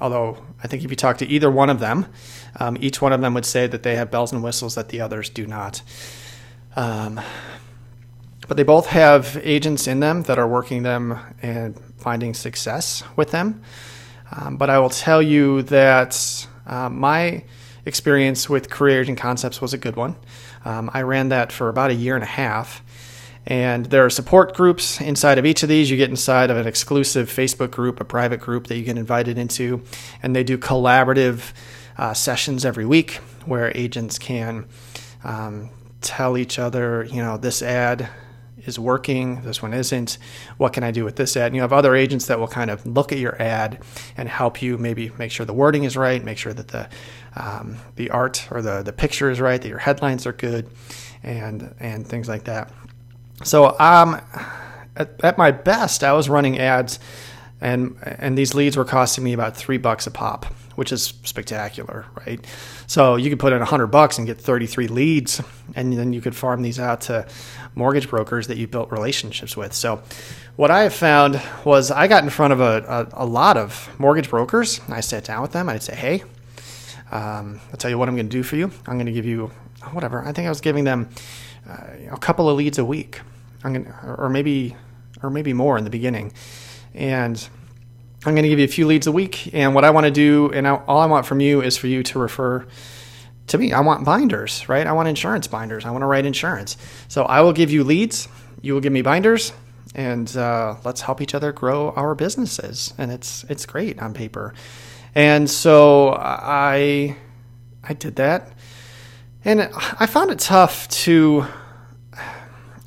although 0.00 0.42
I 0.62 0.68
think 0.68 0.84
if 0.84 0.90
you 0.90 0.96
talk 0.96 1.18
to 1.18 1.26
either 1.26 1.50
one 1.50 1.70
of 1.70 1.80
them, 1.80 2.06
um, 2.58 2.76
each 2.80 3.02
one 3.02 3.12
of 3.12 3.20
them 3.20 3.34
would 3.34 3.44
say 3.44 3.66
that 3.66 3.82
they 3.82 3.96
have 3.96 4.10
bells 4.10 4.32
and 4.32 4.42
whistles 4.42 4.74
that 4.74 4.88
the 4.88 5.00
others 5.00 5.28
do 5.28 5.46
not. 5.46 5.82
Um, 6.74 7.20
but 8.48 8.56
they 8.56 8.62
both 8.62 8.86
have 8.86 9.40
agents 9.42 9.86
in 9.86 10.00
them 10.00 10.22
that 10.24 10.38
are 10.38 10.48
working 10.48 10.82
them 10.82 11.18
and 11.42 11.80
finding 11.96 12.34
success 12.34 13.02
with 13.16 13.30
them. 13.30 13.62
Um, 14.32 14.56
but 14.56 14.70
I 14.70 14.78
will 14.78 14.90
tell 14.90 15.22
you 15.22 15.62
that 15.62 16.46
uh, 16.66 16.88
my 16.88 17.44
experience 17.84 18.48
with 18.48 18.70
Career 18.70 19.00
Agent 19.00 19.18
Concepts 19.18 19.60
was 19.60 19.72
a 19.72 19.78
good 19.78 19.96
one. 19.96 20.16
Um, 20.64 20.90
I 20.92 21.02
ran 21.02 21.28
that 21.28 21.52
for 21.52 21.68
about 21.68 21.90
a 21.90 21.94
year 21.94 22.14
and 22.14 22.24
a 22.24 22.26
half. 22.26 22.82
And 23.46 23.86
there 23.86 24.04
are 24.04 24.10
support 24.10 24.56
groups 24.56 25.00
inside 25.00 25.38
of 25.38 25.46
each 25.46 25.62
of 25.62 25.68
these. 25.68 25.88
You 25.88 25.96
get 25.96 26.10
inside 26.10 26.50
of 26.50 26.56
an 26.56 26.66
exclusive 26.66 27.30
Facebook 27.30 27.70
group, 27.70 28.00
a 28.00 28.04
private 28.04 28.40
group 28.40 28.66
that 28.66 28.76
you 28.76 28.82
get 28.82 28.98
invited 28.98 29.38
into. 29.38 29.82
And 30.20 30.34
they 30.34 30.42
do 30.42 30.58
collaborative 30.58 31.52
uh, 31.96 32.12
sessions 32.12 32.64
every 32.64 32.84
week 32.84 33.20
where 33.44 33.70
agents 33.76 34.18
can 34.18 34.66
um, 35.22 35.70
tell 36.00 36.36
each 36.36 36.58
other, 36.58 37.04
you 37.04 37.22
know, 37.22 37.36
this 37.36 37.62
ad 37.62 38.08
is 38.66 38.78
working, 38.78 39.42
this 39.42 39.62
one 39.62 39.72
isn't. 39.74 40.18
What 40.56 40.72
can 40.72 40.82
I 40.82 40.90
do 40.90 41.04
with 41.04 41.16
this 41.16 41.36
ad? 41.36 41.46
And 41.46 41.56
you 41.56 41.62
have 41.62 41.72
other 41.72 41.94
agents 41.94 42.26
that 42.26 42.38
will 42.38 42.48
kind 42.48 42.70
of 42.70 42.86
look 42.86 43.12
at 43.12 43.18
your 43.18 43.40
ad 43.40 43.82
and 44.16 44.28
help 44.28 44.62
you 44.62 44.78
maybe 44.78 45.10
make 45.18 45.30
sure 45.30 45.46
the 45.46 45.52
wording 45.52 45.84
is 45.84 45.96
right, 45.96 46.22
make 46.22 46.38
sure 46.38 46.52
that 46.52 46.68
the 46.68 46.88
um, 47.34 47.78
the 47.96 48.10
art 48.10 48.48
or 48.50 48.62
the 48.62 48.82
the 48.82 48.92
picture 48.92 49.30
is 49.30 49.40
right, 49.40 49.60
that 49.60 49.68
your 49.68 49.78
headlines 49.78 50.26
are 50.26 50.32
good, 50.32 50.68
and 51.22 51.74
and 51.80 52.06
things 52.06 52.28
like 52.28 52.44
that. 52.44 52.72
So 53.44 53.78
um, 53.78 54.20
at, 54.96 55.22
at 55.22 55.38
my 55.38 55.50
best, 55.50 56.02
I 56.02 56.12
was 56.12 56.28
running 56.28 56.58
ads, 56.58 56.98
and 57.60 57.96
and 58.02 58.36
these 58.36 58.54
leads 58.54 58.76
were 58.76 58.84
costing 58.84 59.24
me 59.24 59.32
about 59.32 59.56
three 59.56 59.78
bucks 59.78 60.06
a 60.06 60.10
pop 60.10 60.46
which 60.76 60.92
is 60.92 61.14
spectacular, 61.24 62.06
right? 62.26 62.44
So 62.86 63.16
you 63.16 63.28
could 63.30 63.40
put 63.40 63.52
in 63.52 63.58
100 63.58 63.88
bucks 63.88 64.18
and 64.18 64.26
get 64.26 64.40
33 64.40 64.88
leads, 64.88 65.42
and 65.74 65.92
then 65.92 66.12
you 66.12 66.20
could 66.20 66.36
farm 66.36 66.62
these 66.62 66.78
out 66.78 67.02
to 67.02 67.26
mortgage 67.74 68.08
brokers 68.08 68.46
that 68.46 68.56
you 68.56 68.66
built 68.66 68.92
relationships 68.92 69.56
with. 69.56 69.72
So 69.72 70.02
what 70.56 70.70
I 70.70 70.82
have 70.82 70.94
found 70.94 71.42
was 71.64 71.90
I 71.90 72.06
got 72.06 72.24
in 72.24 72.30
front 72.30 72.52
of 72.52 72.60
a, 72.60 73.08
a, 73.12 73.24
a 73.24 73.26
lot 73.26 73.56
of 73.56 73.90
mortgage 73.98 74.30
brokers. 74.30 74.80
I 74.88 75.00
sat 75.00 75.24
down 75.24 75.42
with 75.42 75.52
them. 75.52 75.68
I'd 75.68 75.82
say, 75.82 75.94
hey, 75.94 76.22
um, 77.10 77.60
I'll 77.70 77.76
tell 77.76 77.90
you 77.90 77.98
what 77.98 78.08
I'm 78.08 78.14
going 78.14 78.28
to 78.28 78.36
do 78.36 78.42
for 78.42 78.56
you. 78.56 78.70
I'm 78.86 78.94
going 78.94 79.06
to 79.06 79.12
give 79.12 79.26
you 79.26 79.50
whatever. 79.92 80.22
I 80.24 80.32
think 80.32 80.46
I 80.46 80.48
was 80.48 80.60
giving 80.60 80.84
them 80.84 81.08
uh, 81.68 81.86
a 82.10 82.18
couple 82.18 82.48
of 82.48 82.56
leads 82.56 82.78
a 82.78 82.84
week. 82.84 83.20
I'm 83.64 83.72
going 83.72 83.86
or 84.04 84.28
maybe 84.28 84.76
or 85.22 85.30
maybe 85.30 85.52
more 85.52 85.78
in 85.78 85.84
the 85.84 85.90
beginning. 85.90 86.32
And 86.94 87.48
I'm 88.24 88.32
going 88.32 88.42
to 88.42 88.48
give 88.48 88.58
you 88.58 88.64
a 88.64 88.68
few 88.68 88.86
leads 88.86 89.06
a 89.06 89.12
week. 89.12 89.54
And 89.54 89.74
what 89.74 89.84
I 89.84 89.90
want 89.90 90.06
to 90.06 90.10
do, 90.10 90.50
and 90.52 90.66
I, 90.66 90.76
all 90.76 91.00
I 91.00 91.06
want 91.06 91.26
from 91.26 91.40
you 91.40 91.60
is 91.60 91.76
for 91.76 91.86
you 91.86 92.02
to 92.04 92.18
refer 92.18 92.66
to 93.48 93.58
me. 93.58 93.72
I 93.72 93.80
want 93.80 94.04
binders, 94.04 94.68
right? 94.68 94.86
I 94.86 94.92
want 94.92 95.08
insurance 95.08 95.46
binders. 95.46 95.84
I 95.84 95.90
want 95.90 96.02
to 96.02 96.06
write 96.06 96.26
insurance. 96.26 96.76
So 97.08 97.24
I 97.24 97.40
will 97.42 97.52
give 97.52 97.70
you 97.70 97.84
leads. 97.84 98.28
You 98.62 98.74
will 98.74 98.80
give 98.80 98.92
me 98.92 99.02
binders, 99.02 99.52
and 99.94 100.34
uh, 100.36 100.76
let's 100.84 101.02
help 101.02 101.20
each 101.20 101.34
other 101.34 101.52
grow 101.52 101.90
our 101.92 102.14
businesses. 102.14 102.94
And 102.98 103.12
it's 103.12 103.44
it's 103.44 103.66
great 103.66 104.00
on 104.00 104.14
paper. 104.14 104.54
And 105.14 105.48
so 105.48 106.14
I 106.18 107.16
I 107.84 107.92
did 107.94 108.16
that, 108.16 108.52
and 109.44 109.70
I 110.00 110.06
found 110.06 110.30
it 110.30 110.38
tough 110.38 110.88
to. 110.88 111.46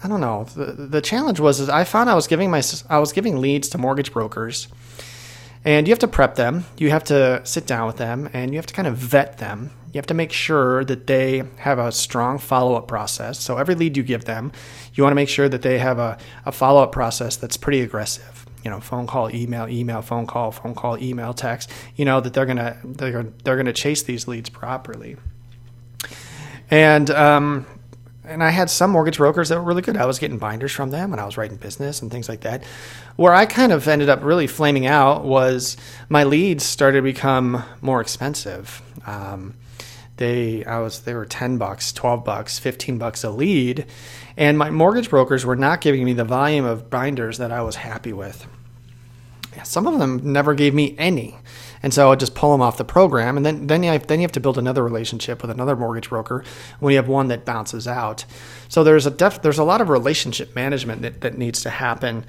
I 0.02 0.08
don't 0.08 0.22
know. 0.22 0.46
The, 0.46 0.88
the 0.88 1.02
challenge 1.02 1.42
was 1.42 1.68
I 1.70 1.84
found 1.84 2.10
I 2.10 2.16
was 2.16 2.28
giving 2.28 2.50
my 2.50 2.62
I 2.90 3.00
was 3.00 3.12
giving 3.12 3.40
leads 3.40 3.70
to 3.70 3.78
mortgage 3.78 4.14
brokers 4.14 4.68
and 5.66 5.88
you 5.88 5.92
have 5.92 6.00
to 6.00 6.08
prep 6.08 6.36
them, 6.36 6.66
you 6.78 6.90
have 6.90 7.04
to 7.06 7.42
sit 7.46 7.66
down 7.68 7.88
with 7.88 7.98
them, 7.98 8.30
and 8.34 8.52
you 8.52 8.58
have 8.58 8.66
to 8.68 8.74
kind 8.74 8.88
of 8.88 8.96
vet 8.96 9.38
them. 9.40 9.72
You 9.94 9.98
have 9.98 10.08
to 10.08 10.14
make 10.14 10.32
sure 10.32 10.86
that 10.86 11.08
they 11.08 11.44
have 11.58 11.80
a 11.80 11.92
strong 11.92 12.38
follow 12.38 12.76
up 12.76 12.88
process. 12.88 13.40
So, 13.40 13.58
every 13.58 13.76
lead 13.76 13.98
you 13.98 14.04
give 14.04 14.26
them, 14.26 14.52
you 14.94 15.04
want 15.04 15.12
to 15.12 15.16
make 15.16 15.30
sure 15.30 15.50
that 15.50 15.62
they 15.62 15.80
have 15.80 15.98
a, 15.98 16.18
a 16.46 16.52
follow 16.52 16.84
up 16.84 16.92
process 16.92 17.36
that's 17.36 17.58
pretty 17.58 17.82
aggressive. 17.82 18.46
You 18.64 18.70
know, 18.70 18.80
phone 18.80 19.08
call, 19.08 19.34
email, 19.34 19.68
email, 19.68 20.02
phone 20.02 20.28
call, 20.28 20.52
phone 20.52 20.76
call, 20.76 20.98
email, 21.02 21.34
text. 21.34 21.72
You 21.96 22.06
know 22.06 22.20
that 22.22 22.34
they're 22.34 22.46
gonna 22.46 22.78
they're 22.84 23.24
they're 23.44 23.58
gonna 23.58 23.74
chase 23.74 24.04
these 24.04 24.28
leads 24.28 24.50
properly. 24.50 25.18
And 26.70 27.10
um, 27.10 27.66
and 28.30 28.44
I 28.44 28.52
had 28.52 28.70
some 28.70 28.92
mortgage 28.92 29.18
brokers 29.18 29.50
that 29.50 29.58
were 29.58 29.64
really 29.64 29.82
good. 29.82 29.98
I 29.98 30.06
was 30.06 30.20
getting 30.20 30.38
binders 30.38 30.72
from 30.72 30.92
them 30.92 31.12
and 31.12 31.20
I 31.20 31.26
was 31.26 31.38
writing 31.38 31.58
business 31.58 32.02
and 32.02 32.12
things 32.12 32.30
like 32.30 32.42
that. 32.42 32.64
Where 33.16 33.34
I 33.34 33.46
kind 33.46 33.72
of 33.72 33.88
ended 33.88 34.10
up 34.10 34.24
really 34.24 34.48
flaming 34.48 34.86
out 34.86 35.26
was 35.26 35.76
my 36.08 36.24
leads 36.24 36.64
started 36.64 37.00
to 37.00 37.02
become 37.02 37.64
more 37.82 38.02
expensive. 38.02 38.82
Um, 39.06 39.56
they 40.18 40.64
I 40.66 40.80
was 40.80 41.02
they 41.02 41.14
were 41.14 41.26
10 41.26 41.58
bucks, 41.58 41.92
12 41.92 42.24
bucks, 42.24 42.60
15 42.60 42.98
bucks 42.98 43.24
a 43.24 43.30
lead, 43.30 43.86
and 44.38 44.58
my 44.58 44.70
mortgage 44.70 45.10
brokers 45.10 45.46
were 45.46 45.56
not 45.56 45.82
giving 45.82 46.04
me 46.04 46.14
the 46.14 46.26
volume 46.26 46.66
of 46.66 46.90
binders 46.90 47.38
that 47.38 47.52
I 47.52 47.62
was 47.62 47.78
happy 47.78 48.14
with. 48.14 48.46
Some 49.64 49.88
of 49.88 50.00
them 50.00 50.32
never 50.32 50.54
gave 50.54 50.74
me 50.74 50.96
any. 50.98 51.38
And 51.82 51.94
so 51.94 52.12
I 52.12 52.16
just 52.16 52.36
pull 52.36 52.52
them 52.52 52.62
off 52.62 52.78
the 52.78 52.86
program, 52.86 53.38
and 53.38 53.46
then 53.46 53.68
then 53.68 53.84
you 53.84 53.92
have, 53.92 54.08
then 54.08 54.20
you 54.20 54.24
have 54.24 54.32
to 54.34 54.40
build 54.40 54.58
another 54.58 54.84
relationship 54.84 55.42
with 55.42 55.52
another 55.52 55.76
mortgage 55.76 56.10
broker 56.10 56.44
when 56.80 56.92
you 56.92 56.98
have 56.98 57.08
one 57.08 57.30
that 57.30 57.46
bounces 57.46 57.88
out. 57.88 58.26
So 58.68 58.84
there's 58.84 59.06
a 59.06 59.12
def, 59.12 59.42
there's 59.42 59.60
a 59.60 59.64
lot 59.64 59.80
of 59.82 59.90
relationship 59.90 60.56
management 60.56 61.02
that, 61.04 61.22
that 61.22 61.38
needs 61.38 61.62
to 61.64 61.70
happen 61.70 62.26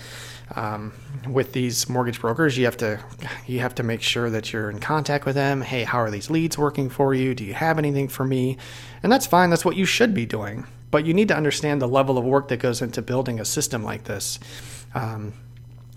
um, 0.54 0.92
with 1.28 1.52
these 1.52 1.88
mortgage 1.88 2.20
brokers. 2.20 2.56
You 2.56 2.64
have 2.64 2.76
to 2.78 3.00
you 3.46 3.60
have 3.60 3.74
to 3.76 3.82
make 3.82 4.02
sure 4.02 4.30
that 4.30 4.52
you're 4.52 4.70
in 4.70 4.78
contact 4.78 5.26
with 5.26 5.34
them. 5.34 5.62
Hey, 5.62 5.84
how 5.84 5.98
are 5.98 6.10
these 6.10 6.30
leads 6.30 6.56
working 6.56 6.88
for 6.88 7.14
you? 7.14 7.34
Do 7.34 7.44
you 7.44 7.54
have 7.54 7.78
anything 7.78 8.08
for 8.08 8.24
me? 8.24 8.56
And 9.02 9.10
that's 9.10 9.26
fine. 9.26 9.50
That's 9.50 9.64
what 9.64 9.76
you 9.76 9.84
should 9.84 10.14
be 10.14 10.26
doing. 10.26 10.66
But 10.90 11.06
you 11.06 11.14
need 11.14 11.28
to 11.28 11.36
understand 11.36 11.80
the 11.80 11.88
level 11.88 12.18
of 12.18 12.24
work 12.24 12.48
that 12.48 12.58
goes 12.58 12.82
into 12.82 13.00
building 13.02 13.38
a 13.38 13.44
system 13.44 13.84
like 13.84 14.04
this. 14.04 14.40
Um, 14.94 15.34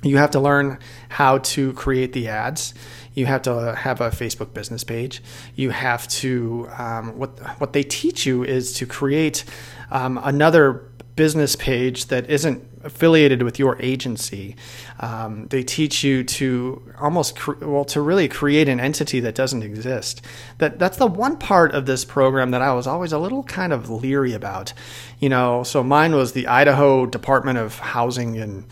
you 0.03 0.17
have 0.17 0.31
to 0.31 0.39
learn 0.39 0.79
how 1.09 1.39
to 1.39 1.73
create 1.73 2.13
the 2.13 2.27
ads. 2.27 2.73
You 3.13 3.25
have 3.27 3.43
to 3.43 3.75
have 3.75 4.01
a 4.01 4.09
Facebook 4.09 4.53
business 4.53 4.83
page. 4.83 5.21
You 5.55 5.69
have 5.69 6.07
to 6.09 6.67
um, 6.77 7.17
what 7.17 7.39
what 7.59 7.73
they 7.73 7.83
teach 7.83 8.25
you 8.25 8.43
is 8.43 8.73
to 8.73 8.85
create 8.85 9.45
um, 9.91 10.19
another 10.23 10.89
business 11.15 11.55
page 11.55 12.07
that 12.07 12.27
isn't 12.29 12.67
affiliated 12.83 13.43
with 13.43 13.59
your 13.59 13.79
agency. 13.81 14.55
Um, 14.99 15.47
they 15.47 15.63
teach 15.63 16.03
you 16.03 16.23
to 16.23 16.93
almost 16.99 17.37
cre- 17.37 17.63
well 17.63 17.85
to 17.85 18.01
really 18.01 18.27
create 18.27 18.67
an 18.67 18.79
entity 18.79 19.19
that 19.21 19.35
doesn't 19.35 19.63
exist. 19.63 20.21
That 20.57 20.79
that's 20.79 20.97
the 20.97 21.07
one 21.07 21.37
part 21.37 21.73
of 21.73 21.85
this 21.85 22.03
program 22.03 22.51
that 22.51 22.61
I 22.61 22.73
was 22.73 22.87
always 22.87 23.13
a 23.13 23.19
little 23.19 23.43
kind 23.43 23.71
of 23.71 23.89
leery 23.89 24.33
about. 24.33 24.73
You 25.19 25.29
know, 25.29 25.63
so 25.63 25.83
mine 25.83 26.15
was 26.15 26.33
the 26.33 26.47
Idaho 26.47 27.05
Department 27.05 27.57
of 27.57 27.79
Housing 27.79 28.37
and 28.37 28.65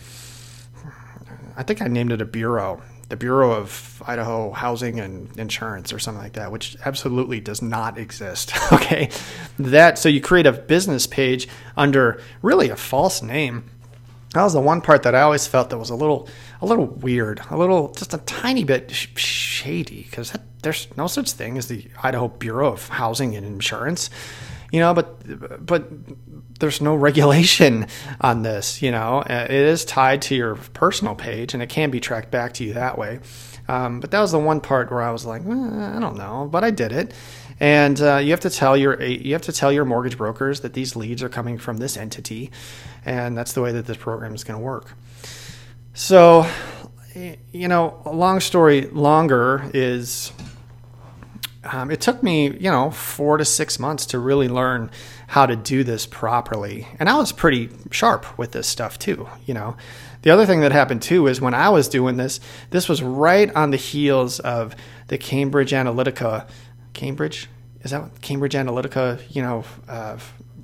I 1.56 1.64
think 1.64 1.82
I 1.82 1.88
named 1.88 2.12
it 2.12 2.22
a 2.22 2.26
bureau, 2.26 2.82
the 3.10 3.18
Bureau 3.18 3.52
of 3.52 4.02
Idaho 4.08 4.52
Housing 4.52 5.00
and 5.00 5.38
Insurance 5.38 5.92
or 5.92 6.00
something 6.00 6.24
like 6.24 6.34
that, 6.34 6.52
which 6.52 6.78
absolutely 6.86 7.42
does 7.42 7.62
not 7.62 7.98
exist. 7.98 8.54
okay. 8.72 9.10
That 9.60 10.00
so 10.00 10.10
you 10.10 10.22
create 10.22 10.46
a 10.46 10.54
business 10.54 11.08
page 11.08 11.48
under 11.76 12.22
really 12.42 12.70
a 12.70 12.76
false 12.76 13.22
name. 13.22 13.70
That 14.34 14.44
was 14.44 14.54
the 14.54 14.62
one 14.62 14.80
part 14.80 15.04
that 15.04 15.14
I 15.14 15.22
always 15.22 15.46
felt 15.46 15.70
that 15.72 15.78
was 15.78 15.90
a 15.90 15.96
little 15.96 16.30
a 16.62 16.66
little 16.66 16.86
weird, 16.86 17.42
a 17.50 17.58
little 17.58 17.92
just 17.92 18.14
a 18.14 18.20
tiny 18.20 18.64
bit 18.64 18.90
sh- 18.90 19.10
shady 19.16 20.04
because 20.04 20.34
there's 20.64 20.88
no 20.96 21.08
such 21.08 21.34
thing 21.34 21.58
as 21.58 21.68
the 21.68 21.88
Idaho 22.02 22.30
Bureau 22.30 22.72
of 22.72 22.88
Housing 22.88 23.36
and 23.36 23.46
Insurance 23.46 24.10
you 24.72 24.80
know 24.80 24.94
but 24.94 25.66
but 25.66 25.88
there's 26.62 26.80
no 26.80 26.96
regulation 26.96 27.88
on 28.22 28.44
this. 28.44 28.82
You 28.82 28.92
know, 28.92 29.20
uh, 29.20 29.48
it 29.50 29.52
is 29.52 29.84
tied 29.84 30.22
to 30.24 30.36
your 30.36 30.56
personal 30.56 31.16
page, 31.16 31.54
and 31.54 31.62
it 31.62 31.68
can 31.68 31.92
be 31.92 32.00
tracked 32.00 32.32
back 32.32 32.54
to 32.54 32.64
you 32.64 32.74
that 32.74 32.98
way. 32.98 33.20
Um, 33.68 34.00
but 34.00 34.12
that 34.12 34.22
was 34.22 34.32
the 34.32 34.40
one 34.40 34.62
part 34.62 34.90
where 34.90 35.02
I 35.02 35.12
was 35.12 35.26
like, 35.26 35.42
eh, 35.42 35.50
I 35.50 36.00
don't 36.00 36.18
know, 36.18 36.48
but 36.50 36.64
I 36.64 36.72
did 36.72 36.92
it. 36.92 37.14
And 37.60 38.02
uh, 38.02 38.18
you 38.18 38.32
have 38.32 38.40
to 38.42 38.50
tell 38.50 38.78
your 38.78 39.02
you 39.02 39.34
have 39.34 39.44
to 39.44 39.52
tell 39.52 39.72
your 39.72 39.86
mortgage 39.86 40.18
brokers 40.18 40.62
that 40.62 40.74
these 40.74 40.96
leads 40.96 41.22
are 41.22 41.30
coming 41.30 41.58
from 41.58 41.78
this 41.78 41.98
entity, 41.98 42.52
and 43.06 43.38
that's 43.38 43.54
the 43.54 43.62
way 43.62 43.72
that 43.74 43.86
this 43.86 43.98
program 43.98 44.34
is 44.34 44.44
going 44.44 44.60
to 44.60 44.64
work. 44.64 44.94
So, 45.94 46.48
you 47.14 47.68
know, 47.68 48.02
long 48.06 48.40
story 48.40 48.88
longer 48.88 49.70
is 49.74 50.32
um, 51.64 51.92
it 51.92 52.02
took 52.02 52.24
me, 52.24 52.50
you 52.58 52.72
know, 52.72 52.90
four 52.90 53.38
to 53.38 53.46
six 53.46 53.78
months 53.78 54.08
to 54.08 54.20
really 54.20 54.48
learn 54.48 54.90
how 55.28 55.46
to 55.46 55.56
do 55.56 55.84
this 55.84 56.06
properly. 56.06 56.88
And 57.00 57.08
I 57.08 57.18
was 57.18 57.32
pretty 57.32 57.70
sharp 57.92 58.38
with 58.38 58.52
this 58.52 58.68
stuff 58.68 58.98
too, 58.98 59.30
you 59.46 59.54
know. 59.54 59.78
The 60.24 60.32
other 60.32 60.46
thing 60.46 60.62
that 60.62 60.72
happened 60.72 61.02
too 61.02 61.28
is 61.28 61.40
when 61.40 61.54
I 61.54 61.70
was 61.70 61.88
doing 61.88 62.18
this, 62.18 62.40
this 62.72 62.90
was 62.90 63.04
right 63.04 63.54
on 63.56 63.72
the 63.72 63.78
heels 63.78 64.40
of 64.40 64.76
the 65.08 65.18
Cambridge 65.18 65.72
Analytica. 65.72 66.48
Cambridge? 66.94 67.48
Is 67.82 67.92
that 67.92 68.02
what, 68.02 68.22
Cambridge 68.22 68.54
Analytica, 68.54 69.22
you 69.30 69.42
know, 69.42 69.64
uh, 69.88 70.18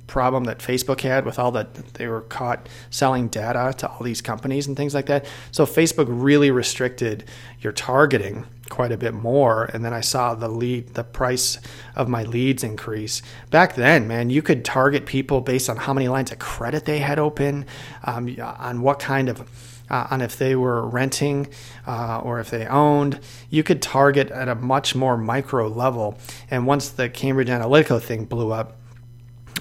problem 0.08 0.44
that 0.44 0.58
Facebook 0.58 1.02
had 1.02 1.24
with 1.24 1.38
all 1.38 1.52
that 1.52 1.74
they 1.94 2.08
were 2.08 2.22
caught 2.22 2.68
selling 2.90 3.28
data 3.28 3.72
to 3.78 3.88
all 3.88 4.02
these 4.02 4.20
companies 4.20 4.66
and 4.66 4.76
things 4.76 4.94
like 4.94 5.06
that. 5.06 5.26
So 5.52 5.64
Facebook 5.64 6.06
really 6.08 6.50
restricted 6.50 7.24
your 7.60 7.72
targeting 7.72 8.46
quite 8.68 8.90
a 8.90 8.96
bit 8.96 9.14
more 9.14 9.66
and 9.66 9.84
then 9.84 9.94
I 9.94 10.00
saw 10.00 10.34
the 10.34 10.48
lead 10.48 10.94
the 10.94 11.04
price 11.04 11.58
of 11.94 12.08
my 12.08 12.24
leads 12.24 12.64
increase. 12.64 13.22
Back 13.50 13.76
then, 13.76 14.08
man, 14.08 14.30
you 14.30 14.42
could 14.42 14.64
target 14.64 15.06
people 15.06 15.40
based 15.40 15.70
on 15.70 15.76
how 15.76 15.92
many 15.92 16.08
lines 16.08 16.32
of 16.32 16.38
credit 16.38 16.84
they 16.84 16.98
had 16.98 17.18
open, 17.18 17.66
um, 18.04 18.34
on 18.40 18.82
what 18.82 18.98
kind 18.98 19.28
of 19.28 19.48
uh, 19.90 20.06
on 20.10 20.20
if 20.20 20.36
they 20.36 20.54
were 20.54 20.86
renting 20.86 21.48
uh, 21.86 22.20
or 22.22 22.40
if 22.40 22.50
they 22.50 22.66
owned. 22.66 23.20
You 23.50 23.62
could 23.62 23.80
target 23.80 24.30
at 24.30 24.48
a 24.48 24.54
much 24.54 24.94
more 24.94 25.16
micro 25.16 25.68
level. 25.68 26.18
And 26.50 26.66
once 26.66 26.90
the 26.90 27.08
Cambridge 27.08 27.48
Analytica 27.48 28.00
thing 28.00 28.24
blew 28.24 28.52
up, 28.52 28.77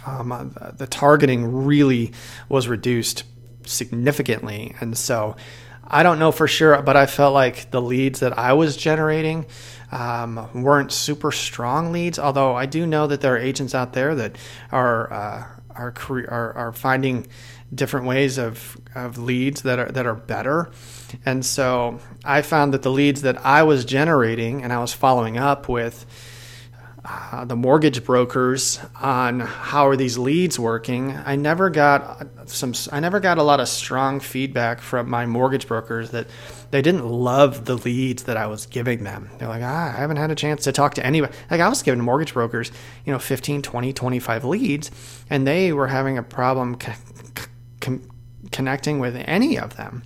um, 0.06 0.32
uh, 0.32 0.72
the 0.72 0.88
targeting 0.88 1.66
really 1.66 2.14
was 2.50 2.68
reduced 2.68 3.24
significantly. 3.66 4.76
And 4.80 4.98
so 4.98 5.36
I 5.86 6.04
don't 6.04 6.20
know 6.20 6.32
for 6.32 6.48
sure, 6.48 6.82
but 6.82 6.98
I 6.98 7.06
felt 7.06 7.34
like 7.34 7.72
the 7.72 7.82
leads 7.82 8.20
that 8.20 8.38
I 8.38 8.54
was 8.54 8.78
generating 8.78 9.46
um, 9.92 10.50
weren't 10.54 10.92
super 10.92 11.32
strong 11.32 11.92
leads. 11.92 12.20
Although 12.20 12.56
I 12.56 12.66
do 12.66 12.86
know 12.86 13.08
that 13.08 13.22
there 13.22 13.36
are 13.36 13.38
agents 13.38 13.74
out 13.74 13.94
there 13.94 14.16
that 14.16 14.38
are 14.72 15.14
uh, 15.14 15.46
are, 15.78 15.94
are, 16.28 16.54
are 16.54 16.74
finding 16.74 17.28
different 17.74 18.06
ways 18.06 18.38
of, 18.38 18.78
of 18.96 19.18
leads 19.18 19.62
that 19.62 19.80
are 19.80 19.92
that 19.92 20.06
are 20.06 20.16
better. 20.16 20.72
And 21.26 21.46
so 21.46 22.00
I 22.26 22.42
found 22.42 22.74
that 22.74 22.82
the 22.82 22.92
leads 22.92 23.22
that 23.22 23.46
I 23.46 23.64
was 23.64 23.86
generating 23.86 24.64
and 24.64 24.74
I 24.74 24.80
was 24.80 24.94
following 24.94 25.38
up 25.38 25.70
with 25.70 26.06
uh, 27.10 27.46
the 27.46 27.56
mortgage 27.56 28.04
brokers 28.04 28.80
on 29.02 29.40
how 29.40 29.88
are 29.88 29.96
these 29.96 30.18
leads 30.18 30.60
working. 30.60 31.16
I 31.26 31.38
never 31.38 31.70
got 31.70 32.28
some. 32.50 32.74
I 32.92 33.00
never 33.00 33.22
got 33.22 33.38
a 33.38 33.44
lot 33.44 33.62
of 33.62 33.70
strong 33.70 34.20
feedback 34.20 34.82
from 34.82 35.10
my 35.10 35.26
mortgage 35.26 35.68
brokers 35.68 36.12
that 36.12 36.28
they 36.72 36.82
didn't 36.82 37.08
love 37.08 37.64
the 37.64 37.76
leads 37.76 38.24
that 38.24 38.36
I 38.36 38.48
was 38.48 38.66
giving 38.66 39.06
them. 39.06 39.30
They're 39.38 39.48
like, 39.48 39.64
ah, 39.64 39.88
I 39.88 39.98
haven't 39.98 40.18
had 40.18 40.32
a 40.32 40.36
chance 40.36 40.66
to 40.66 40.74
talk 40.74 40.96
to 40.96 41.06
anybody. 41.06 41.34
Like 41.50 41.62
I 41.62 41.70
was 41.70 41.82
giving 41.82 42.02
mortgage 42.02 42.34
brokers, 42.34 42.72
you 43.06 43.14
know, 43.14 43.20
15, 43.20 43.62
20, 43.62 43.94
25 43.94 44.44
leads, 44.44 44.92
and 45.30 45.48
they 45.48 45.72
were 45.72 45.88
having 45.88 46.18
a 46.18 46.24
problem 46.24 46.76
co- 46.76 46.94
co- 47.80 48.02
connecting 48.52 49.00
with 49.00 49.16
any 49.16 49.58
of 49.58 49.78
them. 49.78 50.04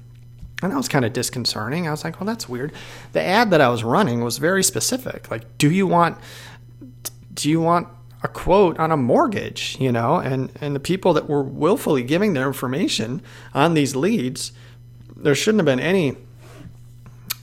And 0.61 0.71
that 0.71 0.77
was 0.77 0.87
kind 0.87 1.05
of 1.05 1.13
disconcerting. 1.13 1.87
I 1.87 1.91
was 1.91 2.03
like, 2.03 2.19
well, 2.19 2.27
that's 2.27 2.47
weird. 2.47 2.71
The 3.13 3.23
ad 3.23 3.49
that 3.49 3.61
I 3.61 3.69
was 3.69 3.83
running 3.83 4.23
was 4.23 4.37
very 4.37 4.63
specific. 4.63 5.31
Like, 5.31 5.57
do 5.57 5.71
you 5.71 5.87
want 5.87 6.19
do 7.33 7.49
you 7.49 7.61
want 7.61 7.87
a 8.23 8.27
quote 8.27 8.77
on 8.77 8.91
a 8.91 8.97
mortgage, 8.97 9.77
you 9.79 9.91
know, 9.91 10.17
and, 10.17 10.51
and 10.61 10.75
the 10.75 10.79
people 10.79 11.13
that 11.13 11.27
were 11.27 11.41
willfully 11.41 12.03
giving 12.03 12.33
their 12.33 12.47
information 12.47 13.21
on 13.53 13.73
these 13.73 13.95
leads, 13.95 14.51
there 15.15 15.33
shouldn't 15.33 15.59
have 15.59 15.65
been 15.65 15.79
any 15.79 16.17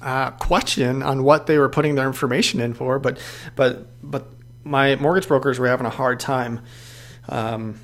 uh, 0.00 0.30
question 0.32 1.02
on 1.02 1.24
what 1.24 1.46
they 1.46 1.58
were 1.58 1.68
putting 1.68 1.96
their 1.96 2.06
information 2.06 2.60
in 2.60 2.74
for, 2.74 2.98
but 2.98 3.18
but 3.56 3.86
but 4.02 4.28
my 4.62 4.94
mortgage 4.96 5.26
brokers 5.26 5.58
were 5.58 5.66
having 5.66 5.86
a 5.86 5.90
hard 5.90 6.20
time 6.20 6.60
um, 7.28 7.80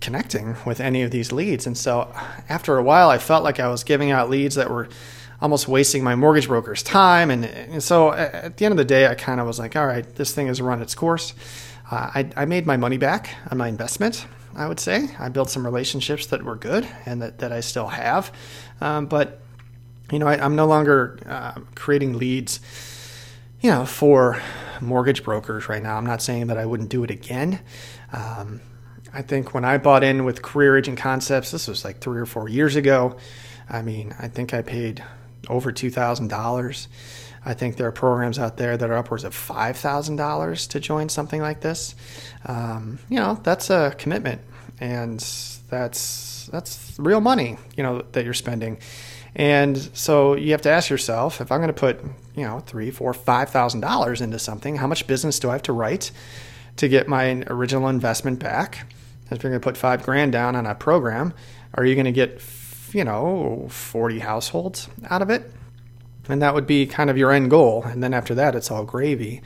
connecting 0.00 0.56
with 0.66 0.80
any 0.80 1.02
of 1.02 1.12
these 1.12 1.30
leads, 1.30 1.66
and 1.66 1.78
so 1.78 2.12
after 2.48 2.76
a 2.76 2.82
while, 2.82 3.10
I 3.10 3.18
felt 3.18 3.44
like 3.44 3.60
I 3.60 3.68
was 3.68 3.84
giving 3.84 4.10
out 4.10 4.28
leads 4.28 4.56
that 4.56 4.70
were 4.70 4.88
almost 5.40 5.68
wasting 5.68 6.04
my 6.04 6.14
mortgage 6.14 6.48
broker's 6.48 6.82
time. 6.82 7.30
And, 7.30 7.44
and 7.44 7.82
so 7.82 8.12
at 8.12 8.56
the 8.56 8.64
end 8.64 8.72
of 8.72 8.78
the 8.78 8.84
day, 8.84 9.06
I 9.06 9.14
kind 9.14 9.40
of 9.40 9.46
was 9.46 9.58
like, 9.58 9.74
all 9.76 9.86
right, 9.86 10.04
this 10.16 10.34
thing 10.34 10.48
has 10.48 10.60
run 10.60 10.82
its 10.82 10.94
course. 10.94 11.34
Uh, 11.90 12.10
I, 12.14 12.30
I 12.36 12.44
made 12.44 12.66
my 12.66 12.76
money 12.76 12.98
back 12.98 13.34
on 13.50 13.58
my 13.58 13.68
investment. 13.68 14.26
I 14.54 14.68
would 14.68 14.80
say 14.80 15.08
I 15.18 15.28
built 15.28 15.50
some 15.50 15.64
relationships 15.64 16.26
that 16.26 16.42
were 16.42 16.56
good 16.56 16.86
and 17.06 17.22
that, 17.22 17.38
that 17.38 17.52
I 17.52 17.60
still 17.60 17.88
have. 17.88 18.32
Um, 18.80 19.06
but, 19.06 19.40
you 20.12 20.18
know, 20.18 20.26
I, 20.26 20.44
am 20.44 20.56
no 20.56 20.66
longer 20.66 21.18
uh, 21.26 21.60
creating 21.74 22.18
leads, 22.18 22.60
you 23.60 23.70
know, 23.70 23.86
for 23.86 24.40
mortgage 24.80 25.24
brokers 25.24 25.68
right 25.68 25.82
now. 25.82 25.96
I'm 25.96 26.06
not 26.06 26.20
saying 26.20 26.48
that 26.48 26.58
I 26.58 26.66
wouldn't 26.66 26.90
do 26.90 27.04
it 27.04 27.10
again. 27.10 27.60
Um, 28.12 28.60
I 29.12 29.22
think 29.22 29.54
when 29.54 29.64
I 29.64 29.78
bought 29.78 30.04
in 30.04 30.24
with 30.24 30.42
Career 30.42 30.76
Agent 30.76 30.98
Concepts, 30.98 31.50
this 31.50 31.66
was 31.66 31.84
like 31.84 32.00
three 32.00 32.20
or 32.20 32.26
four 32.26 32.48
years 32.48 32.76
ago. 32.76 33.16
I 33.68 33.82
mean, 33.82 34.14
I 34.18 34.28
think 34.28 34.52
I 34.52 34.62
paid 34.62 35.02
over 35.48 35.72
$2,000. 35.72 36.86
I 37.44 37.54
think 37.54 37.76
there 37.76 37.86
are 37.86 37.92
programs 37.92 38.38
out 38.38 38.56
there 38.58 38.76
that 38.76 38.90
are 38.90 38.96
upwards 38.96 39.24
of 39.24 39.34
$5,000 39.34 40.68
to 40.68 40.80
join 40.80 41.08
something 41.08 41.40
like 41.40 41.60
this. 41.60 41.94
Um, 42.44 42.98
you 43.08 43.16
know, 43.16 43.40
that's 43.42 43.70
a 43.70 43.94
commitment 43.96 44.42
and 44.78 45.20
that's, 45.70 46.48
that's 46.52 46.96
real 46.98 47.20
money, 47.20 47.56
you 47.76 47.82
know, 47.82 48.02
that 48.12 48.24
you're 48.24 48.34
spending. 48.34 48.78
And 49.34 49.78
so 49.94 50.34
you 50.34 50.52
have 50.52 50.62
to 50.62 50.70
ask 50.70 50.90
yourself, 50.90 51.40
if 51.40 51.52
I'm 51.52 51.60
going 51.60 51.68
to 51.68 51.72
put, 51.72 52.00
you 52.34 52.44
know, 52.44 52.60
three, 52.60 52.90
four, 52.90 53.14
five 53.14 53.50
thousand 53.50 53.80
dollars 53.80 54.20
into 54.20 54.38
something, 54.38 54.76
how 54.76 54.86
much 54.86 55.06
business 55.06 55.38
do 55.38 55.48
I 55.50 55.52
have 55.52 55.62
to 55.62 55.72
write 55.72 56.10
to 56.76 56.88
get 56.88 57.08
my 57.08 57.44
original 57.46 57.88
investment 57.88 58.40
back? 58.40 58.86
If 59.30 59.42
you're 59.42 59.50
going 59.50 59.60
to 59.60 59.64
put 59.64 59.76
five 59.76 60.02
grand 60.02 60.32
down 60.32 60.56
on 60.56 60.66
a 60.66 60.74
program, 60.74 61.32
are 61.74 61.84
you 61.84 61.94
going 61.94 62.06
to 62.06 62.12
get 62.12 62.40
you 62.92 63.04
know, 63.04 63.66
40 63.70 64.18
households 64.18 64.88
out 65.08 65.22
of 65.22 65.30
it. 65.30 65.50
And 66.28 66.42
that 66.42 66.54
would 66.54 66.66
be 66.66 66.86
kind 66.86 67.10
of 67.10 67.18
your 67.18 67.32
end 67.32 67.50
goal. 67.50 67.82
And 67.84 68.02
then 68.02 68.14
after 68.14 68.34
that, 68.36 68.54
it's 68.54 68.70
all 68.70 68.84
gravy. 68.84 69.42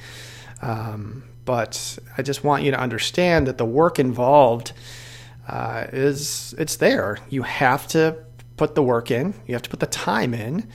Um, 0.61 1.25
but 1.45 1.99
I 2.17 2.23
just 2.23 2.45
want 2.45 2.63
you 2.63 2.71
to 2.71 2.79
understand 2.79 3.47
that 3.47 3.59
the 3.59 3.65
work 3.65 3.99
involved 3.99 4.73
uh, 5.49 5.87
is 5.93 6.55
it's 6.59 6.77
there. 6.77 7.19
You 7.29 7.43
have 7.43 7.87
to 7.89 8.17
put 8.57 8.75
the 8.75 8.83
work 8.83 9.11
in. 9.11 9.35
You 9.47 9.55
have 9.55 9.63
to 9.63 9.71
put 9.71 9.81
the 9.81 9.87
time 9.87 10.33
in, 10.33 10.69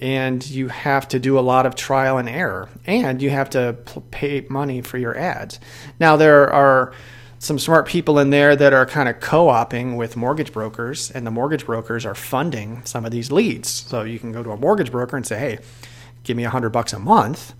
and 0.00 0.48
you 0.48 0.68
have 0.68 1.08
to 1.08 1.18
do 1.18 1.38
a 1.38 1.40
lot 1.40 1.66
of 1.66 1.74
trial 1.74 2.16
and 2.18 2.28
error, 2.28 2.68
and 2.86 3.20
you 3.20 3.30
have 3.30 3.50
to 3.50 3.76
pay 4.10 4.46
money 4.48 4.80
for 4.80 4.98
your 4.98 5.16
ads. 5.16 5.60
Now 6.00 6.16
there 6.16 6.50
are 6.52 6.92
some 7.38 7.58
smart 7.58 7.86
people 7.86 8.18
in 8.18 8.30
there 8.30 8.56
that 8.56 8.72
are 8.72 8.84
kind 8.84 9.08
of 9.08 9.20
co-oping 9.20 9.96
with 9.96 10.16
mortgage 10.16 10.52
brokers 10.52 11.10
and 11.10 11.26
the 11.26 11.30
mortgage 11.30 11.64
brokers 11.66 12.04
are 12.04 12.14
funding 12.14 12.84
some 12.84 13.04
of 13.04 13.12
these 13.12 13.30
leads. 13.30 13.68
So 13.68 14.02
you 14.02 14.18
can 14.18 14.32
go 14.32 14.42
to 14.42 14.50
a 14.50 14.56
mortgage 14.56 14.90
broker 14.90 15.16
and 15.16 15.26
say 15.26 15.38
hey 15.38 15.58
give 16.24 16.36
me 16.36 16.44
a 16.44 16.50
hundred 16.50 16.70
bucks 16.70 16.92
a 16.92 16.98
month 16.98 17.54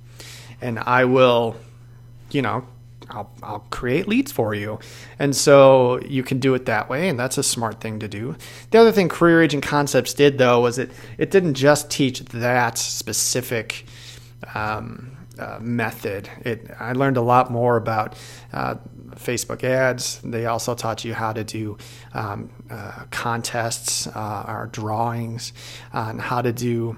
and 0.61 0.79
i 0.81 1.05
will 1.05 1.57
you 2.31 2.43
know 2.43 2.67
I'll, 3.11 3.31
I'll 3.43 3.65
create 3.71 4.07
leads 4.07 4.31
for 4.33 4.55
you. 4.55 4.79
And 5.19 5.35
so 5.35 5.99
you 6.01 6.23
can 6.23 6.41
do 6.41 6.53
it 6.55 6.67
that 6.67 6.91
way 6.91 7.09
and 7.09 7.19
that's 7.19 7.39
a 7.39 7.43
smart 7.43 7.81
thing 7.81 8.01
to 8.01 8.09
do. 8.09 8.37
The 8.71 8.79
other 8.79 8.93
thing 8.93 9.09
career 9.09 9.43
agent 9.43 9.63
concepts 9.63 10.13
did 10.13 10.37
though 10.37 10.61
was 10.61 10.79
it 10.79 10.91
it 11.17 11.31
didn't 11.31 11.55
just 11.55 11.91
teach 11.91 12.21
that 12.21 12.77
specific 12.77 13.87
um, 14.55 15.17
uh, 15.39 15.59
method. 15.61 16.29
It 16.45 16.71
I 16.79 16.93
learned 16.93 17.17
a 17.17 17.23
lot 17.23 17.51
more 17.51 17.77
about 17.77 18.15
uh, 18.53 18.75
Facebook 19.19 19.65
ads. 19.65 20.21
They 20.23 20.47
also 20.47 20.75
taught 20.75 21.05
you 21.05 21.15
how 21.15 21.33
to 21.33 21.45
do 21.45 21.77
um, 22.15 22.51
uh, 22.71 23.05
contests 23.11 24.07
uh, 24.07 24.45
or 24.49 24.69
drawings 24.73 25.53
on 25.93 26.19
how 26.19 26.43
to 26.43 26.53
do 26.53 26.97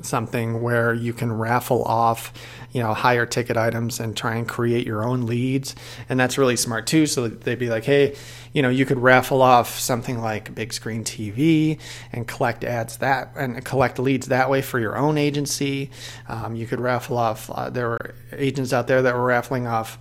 something 0.00 0.62
where 0.62 0.94
you 0.94 1.12
can 1.12 1.32
raffle 1.32 1.82
off 1.84 2.32
you 2.72 2.80
know 2.80 2.92
higher 2.92 3.26
ticket 3.26 3.56
items 3.56 4.00
and 4.00 4.16
try 4.16 4.34
and 4.34 4.48
create 4.48 4.86
your 4.86 5.04
own 5.04 5.26
leads. 5.26 5.74
And 6.08 6.18
that's 6.18 6.38
really 6.38 6.56
smart 6.56 6.86
too. 6.86 7.06
So 7.06 7.28
they'd 7.28 7.58
be 7.58 7.68
like 7.68 7.84
hey 7.84 8.16
you 8.52 8.62
know 8.62 8.68
you 8.68 8.84
could 8.84 8.98
raffle 8.98 9.42
off 9.42 9.78
something 9.78 10.20
like 10.20 10.54
big 10.54 10.72
screen 10.72 11.04
tv 11.04 11.78
and 12.12 12.26
collect 12.26 12.64
ads 12.64 12.98
that 12.98 13.32
and 13.36 13.64
collect 13.64 13.98
leads 13.98 14.26
that 14.26 14.50
way 14.50 14.62
for 14.62 14.80
your 14.80 14.96
own 14.96 15.18
agency. 15.18 15.90
Um, 16.28 16.56
you 16.56 16.66
could 16.66 16.80
raffle 16.80 17.16
off 17.16 17.50
uh, 17.50 17.70
there 17.70 17.90
were 17.90 18.14
agents 18.32 18.72
out 18.72 18.86
there 18.86 19.02
that 19.02 19.14
were 19.14 19.24
raffling 19.24 19.66
off 19.66 19.98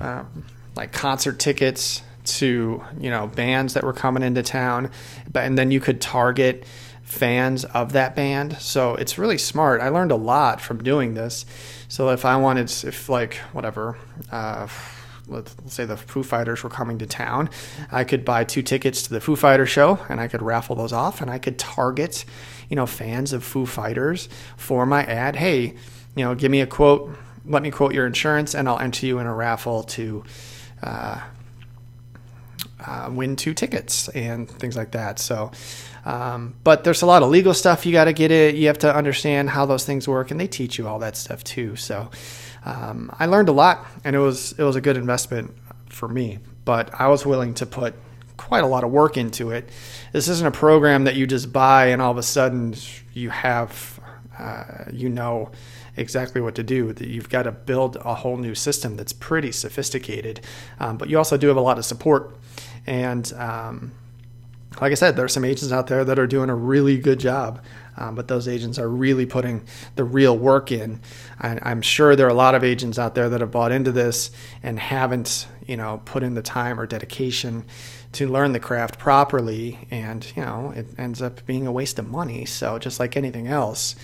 um, 0.00 0.44
like 0.76 0.92
concert 0.92 1.38
tickets 1.38 2.02
to 2.24 2.84
you 2.98 3.10
know 3.10 3.26
bands 3.26 3.74
that 3.74 3.82
were 3.82 3.92
coming 3.92 4.22
into 4.22 4.42
town 4.42 4.90
but 5.32 5.44
and 5.44 5.56
then 5.56 5.70
you 5.70 5.80
could 5.80 6.00
target 6.00 6.64
fans 7.10 7.64
of 7.64 7.92
that 7.92 8.14
band. 8.14 8.56
So 8.60 8.94
it's 8.94 9.18
really 9.18 9.38
smart. 9.38 9.80
I 9.80 9.88
learned 9.88 10.12
a 10.12 10.16
lot 10.16 10.60
from 10.60 10.82
doing 10.82 11.14
this. 11.14 11.44
So 11.88 12.10
if 12.10 12.24
I 12.24 12.36
wanted, 12.36 12.70
if 12.84 13.08
like 13.08 13.34
whatever, 13.52 13.98
uh, 14.30 14.68
let's 15.26 15.54
say 15.66 15.84
the 15.84 15.96
Foo 15.96 16.22
Fighters 16.22 16.62
were 16.62 16.70
coming 16.70 16.98
to 16.98 17.06
town, 17.06 17.50
I 17.90 18.04
could 18.04 18.24
buy 18.24 18.44
two 18.44 18.62
tickets 18.62 19.02
to 19.02 19.10
the 19.10 19.20
Foo 19.20 19.36
Fighter 19.36 19.66
show 19.66 19.98
and 20.08 20.20
I 20.20 20.28
could 20.28 20.40
raffle 20.40 20.76
those 20.76 20.92
off 20.92 21.20
and 21.20 21.30
I 21.30 21.38
could 21.38 21.58
target, 21.58 22.24
you 22.68 22.76
know, 22.76 22.86
fans 22.86 23.32
of 23.32 23.42
Foo 23.42 23.66
Fighters 23.66 24.28
for 24.56 24.86
my 24.86 25.04
ad. 25.04 25.36
Hey, 25.36 25.74
you 26.14 26.24
know, 26.24 26.34
give 26.34 26.50
me 26.50 26.60
a 26.60 26.66
quote, 26.66 27.16
let 27.44 27.62
me 27.62 27.70
quote 27.70 27.94
your 27.94 28.06
insurance, 28.06 28.54
and 28.54 28.68
I'll 28.68 28.78
enter 28.78 29.06
you 29.06 29.18
in 29.18 29.26
a 29.26 29.34
raffle 29.34 29.82
to. 29.84 30.24
Uh, 30.82 31.20
uh, 32.84 33.10
win 33.12 33.36
two 33.36 33.54
tickets 33.54 34.08
and 34.08 34.48
things 34.48 34.76
like 34.76 34.92
that. 34.92 35.18
So, 35.18 35.50
um, 36.04 36.54
but 36.64 36.84
there's 36.84 37.02
a 37.02 37.06
lot 37.06 37.22
of 37.22 37.30
legal 37.30 37.54
stuff 37.54 37.84
you 37.84 37.92
got 37.92 38.04
to 38.04 38.12
get 38.12 38.30
it. 38.30 38.54
You 38.54 38.68
have 38.68 38.78
to 38.78 38.94
understand 38.94 39.50
how 39.50 39.66
those 39.66 39.84
things 39.84 40.08
work, 40.08 40.30
and 40.30 40.40
they 40.40 40.46
teach 40.46 40.78
you 40.78 40.88
all 40.88 40.98
that 41.00 41.16
stuff 41.16 41.44
too. 41.44 41.76
So, 41.76 42.10
um, 42.64 43.14
I 43.18 43.26
learned 43.26 43.48
a 43.48 43.52
lot, 43.52 43.86
and 44.04 44.16
it 44.16 44.18
was 44.18 44.52
it 44.52 44.62
was 44.62 44.76
a 44.76 44.80
good 44.80 44.96
investment 44.96 45.54
for 45.88 46.08
me. 46.08 46.38
But 46.64 46.90
I 46.98 47.08
was 47.08 47.26
willing 47.26 47.54
to 47.54 47.66
put 47.66 47.94
quite 48.36 48.64
a 48.64 48.66
lot 48.66 48.84
of 48.84 48.90
work 48.90 49.16
into 49.16 49.50
it. 49.50 49.68
This 50.12 50.28
isn't 50.28 50.46
a 50.46 50.50
program 50.50 51.04
that 51.04 51.14
you 51.14 51.26
just 51.26 51.52
buy 51.52 51.86
and 51.88 52.00
all 52.00 52.10
of 52.10 52.16
a 52.16 52.22
sudden 52.22 52.74
you 53.12 53.28
have, 53.28 54.00
uh, 54.38 54.84
you 54.90 55.10
know 55.10 55.50
exactly 55.96 56.40
what 56.40 56.54
to 56.56 56.62
do. 56.62 56.94
You've 57.00 57.28
got 57.28 57.44
to 57.44 57.52
build 57.52 57.96
a 57.96 58.16
whole 58.16 58.36
new 58.36 58.54
system 58.54 58.96
that's 58.96 59.12
pretty 59.12 59.52
sophisticated, 59.52 60.40
um, 60.78 60.96
but 60.96 61.08
you 61.08 61.18
also 61.18 61.36
do 61.36 61.48
have 61.48 61.56
a 61.56 61.62
lot 61.62 61.78
of 61.78 61.84
support 61.84 62.36
and 62.86 63.32
um, 63.34 63.92
like 64.80 64.92
I 64.92 64.94
said, 64.94 65.16
there 65.16 65.24
are 65.24 65.28
some 65.28 65.44
agents 65.44 65.72
out 65.72 65.88
there 65.88 66.04
that 66.04 66.18
are 66.18 66.26
doing 66.26 66.48
a 66.48 66.54
really 66.54 66.96
good 66.96 67.18
job, 67.18 67.62
um, 67.96 68.14
but 68.14 68.28
those 68.28 68.46
agents 68.46 68.78
are 68.78 68.88
really 68.88 69.26
putting 69.26 69.62
the 69.96 70.04
real 70.04 70.36
work 70.36 70.70
in. 70.70 71.00
I, 71.40 71.70
am 71.70 71.82
sure 71.82 72.14
there 72.14 72.26
are 72.26 72.30
a 72.30 72.34
lot 72.34 72.54
of 72.54 72.62
agents 72.62 72.98
out 72.98 73.14
there 73.14 73.28
that 73.28 73.40
have 73.40 73.50
bought 73.50 73.72
into 73.72 73.90
this 73.90 74.30
and 74.62 74.78
haven't, 74.78 75.48
you 75.66 75.76
know, 75.76 76.00
put 76.04 76.22
in 76.22 76.34
the 76.34 76.42
time 76.42 76.78
or 76.78 76.86
dedication 76.86 77.64
to 78.12 78.28
learn 78.28 78.52
the 78.52 78.60
craft 78.60 78.98
properly, 78.98 79.86
and 79.90 80.32
you 80.34 80.42
know, 80.42 80.72
it 80.74 80.86
ends 80.98 81.20
up 81.20 81.44
being 81.46 81.66
a 81.66 81.72
waste 81.72 81.98
of 81.98 82.08
money. 82.08 82.44
So 82.44 82.78
just 82.78 82.98
like 82.98 83.16
anything 83.16 83.48
else, 83.48 83.94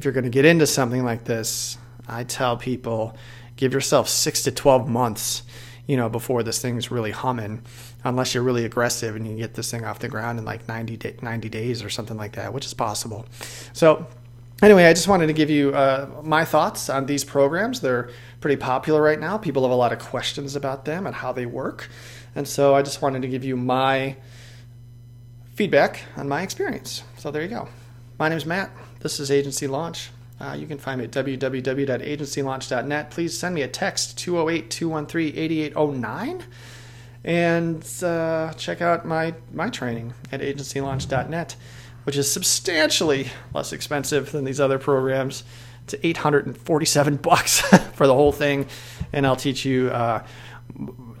if 0.00 0.04
you're 0.04 0.14
going 0.14 0.24
to 0.24 0.30
get 0.30 0.46
into 0.46 0.66
something 0.66 1.04
like 1.04 1.24
this, 1.24 1.76
I 2.08 2.24
tell 2.24 2.56
people 2.56 3.14
give 3.56 3.74
yourself 3.74 4.08
six 4.08 4.44
to 4.44 4.50
twelve 4.50 4.88
months 4.88 5.42
you 5.86 5.96
know, 5.96 6.08
before 6.08 6.44
this 6.44 6.62
thing's 6.62 6.92
really 6.92 7.10
humming, 7.10 7.62
unless 8.04 8.32
you're 8.32 8.44
really 8.44 8.64
aggressive 8.64 9.16
and 9.16 9.26
you 9.26 9.36
get 9.36 9.54
this 9.54 9.72
thing 9.72 9.84
off 9.84 9.98
the 9.98 10.08
ground 10.08 10.38
in 10.38 10.44
like 10.44 10.68
90, 10.68 10.96
day, 10.96 11.16
90 11.20 11.48
days 11.48 11.82
or 11.82 11.90
something 11.90 12.16
like 12.16 12.36
that, 12.36 12.54
which 12.54 12.64
is 12.64 12.72
possible. 12.72 13.26
So, 13.72 14.06
anyway, 14.62 14.84
I 14.84 14.92
just 14.92 15.08
wanted 15.08 15.26
to 15.26 15.32
give 15.32 15.50
you 15.50 15.74
uh, 15.74 16.08
my 16.22 16.44
thoughts 16.44 16.88
on 16.88 17.06
these 17.06 17.24
programs. 17.24 17.80
They're 17.80 18.10
pretty 18.40 18.56
popular 18.56 19.02
right 19.02 19.18
now. 19.18 19.36
People 19.36 19.62
have 19.62 19.72
a 19.72 19.74
lot 19.74 19.92
of 19.92 19.98
questions 19.98 20.54
about 20.54 20.84
them 20.84 21.08
and 21.08 21.14
how 21.14 21.32
they 21.32 21.44
work. 21.44 21.90
And 22.36 22.46
so 22.46 22.76
I 22.76 22.82
just 22.82 23.02
wanted 23.02 23.22
to 23.22 23.28
give 23.28 23.44
you 23.44 23.56
my 23.56 24.16
feedback 25.56 26.04
on 26.16 26.28
my 26.28 26.42
experience. 26.42 27.02
So 27.18 27.32
there 27.32 27.42
you 27.42 27.48
go. 27.48 27.68
My 28.16 28.28
name 28.28 28.38
is 28.38 28.46
Matt. 28.46 28.70
This 29.00 29.18
is 29.18 29.30
Agency 29.30 29.66
Launch. 29.66 30.10
Uh, 30.38 30.54
you 30.58 30.66
can 30.66 30.76
find 30.76 30.98
me 30.98 31.06
at 31.06 31.10
www.agencylaunch.net. 31.10 33.10
Please 33.10 33.38
send 33.38 33.54
me 33.54 33.62
a 33.62 33.68
text 33.68 34.18
208 34.18 34.70
213 34.70 35.38
8809 35.38 36.44
and 37.24 37.82
uh, 38.02 38.52
check 38.54 38.82
out 38.82 39.06
my, 39.06 39.34
my 39.54 39.70
training 39.70 40.12
at 40.30 40.42
agencylaunch.net, 40.42 41.56
which 42.04 42.18
is 42.18 42.30
substantially 42.30 43.28
less 43.54 43.72
expensive 43.72 44.32
than 44.32 44.44
these 44.44 44.60
other 44.60 44.78
programs. 44.78 45.44
It's 45.84 45.94
847 46.02 47.16
bucks 47.16 47.60
for 47.94 48.06
the 48.06 48.14
whole 48.14 48.32
thing, 48.32 48.66
and 49.14 49.26
I'll 49.26 49.36
teach 49.36 49.64
you. 49.64 49.88
Uh, 49.88 50.22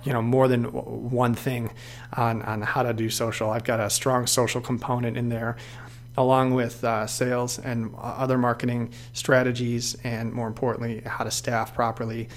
you 0.04 0.12
know 0.12 0.22
more 0.22 0.46
than 0.48 0.64
one 0.64 1.34
thing 1.34 1.72
on 2.14 2.40
on 2.42 2.62
how 2.62 2.84
to 2.84 2.94
do 2.94 3.10
social. 3.10 3.50
I've 3.50 3.64
got 3.64 3.80
a 3.80 3.90
strong 3.90 4.26
social 4.26 4.60
component 4.60 5.18
in 5.18 5.28
there 5.28 5.56
along 6.16 6.54
with 6.54 6.82
uh, 6.84 7.06
sales 7.06 7.58
and 7.58 7.94
other 7.98 8.38
marketing 8.38 8.92
strategies, 9.12 9.96
and 10.04 10.32
more 10.32 10.48
importantly, 10.48 11.02
how 11.06 11.24
to 11.24 11.30
staff 11.30 11.74
properly 11.74 12.28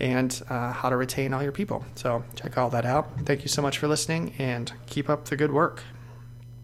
and 0.00 0.42
uh, 0.48 0.72
how 0.72 0.90
to 0.90 0.96
retain 0.96 1.32
all 1.32 1.42
your 1.42 1.52
people. 1.52 1.84
So, 1.94 2.24
check 2.34 2.58
all 2.58 2.70
that 2.70 2.84
out. 2.84 3.08
Thank 3.24 3.42
you 3.42 3.48
so 3.48 3.62
much 3.62 3.78
for 3.78 3.88
listening 3.88 4.34
and 4.38 4.72
keep 4.86 5.08
up 5.08 5.26
the 5.26 5.36
good 5.36 5.52
work. 5.52 5.82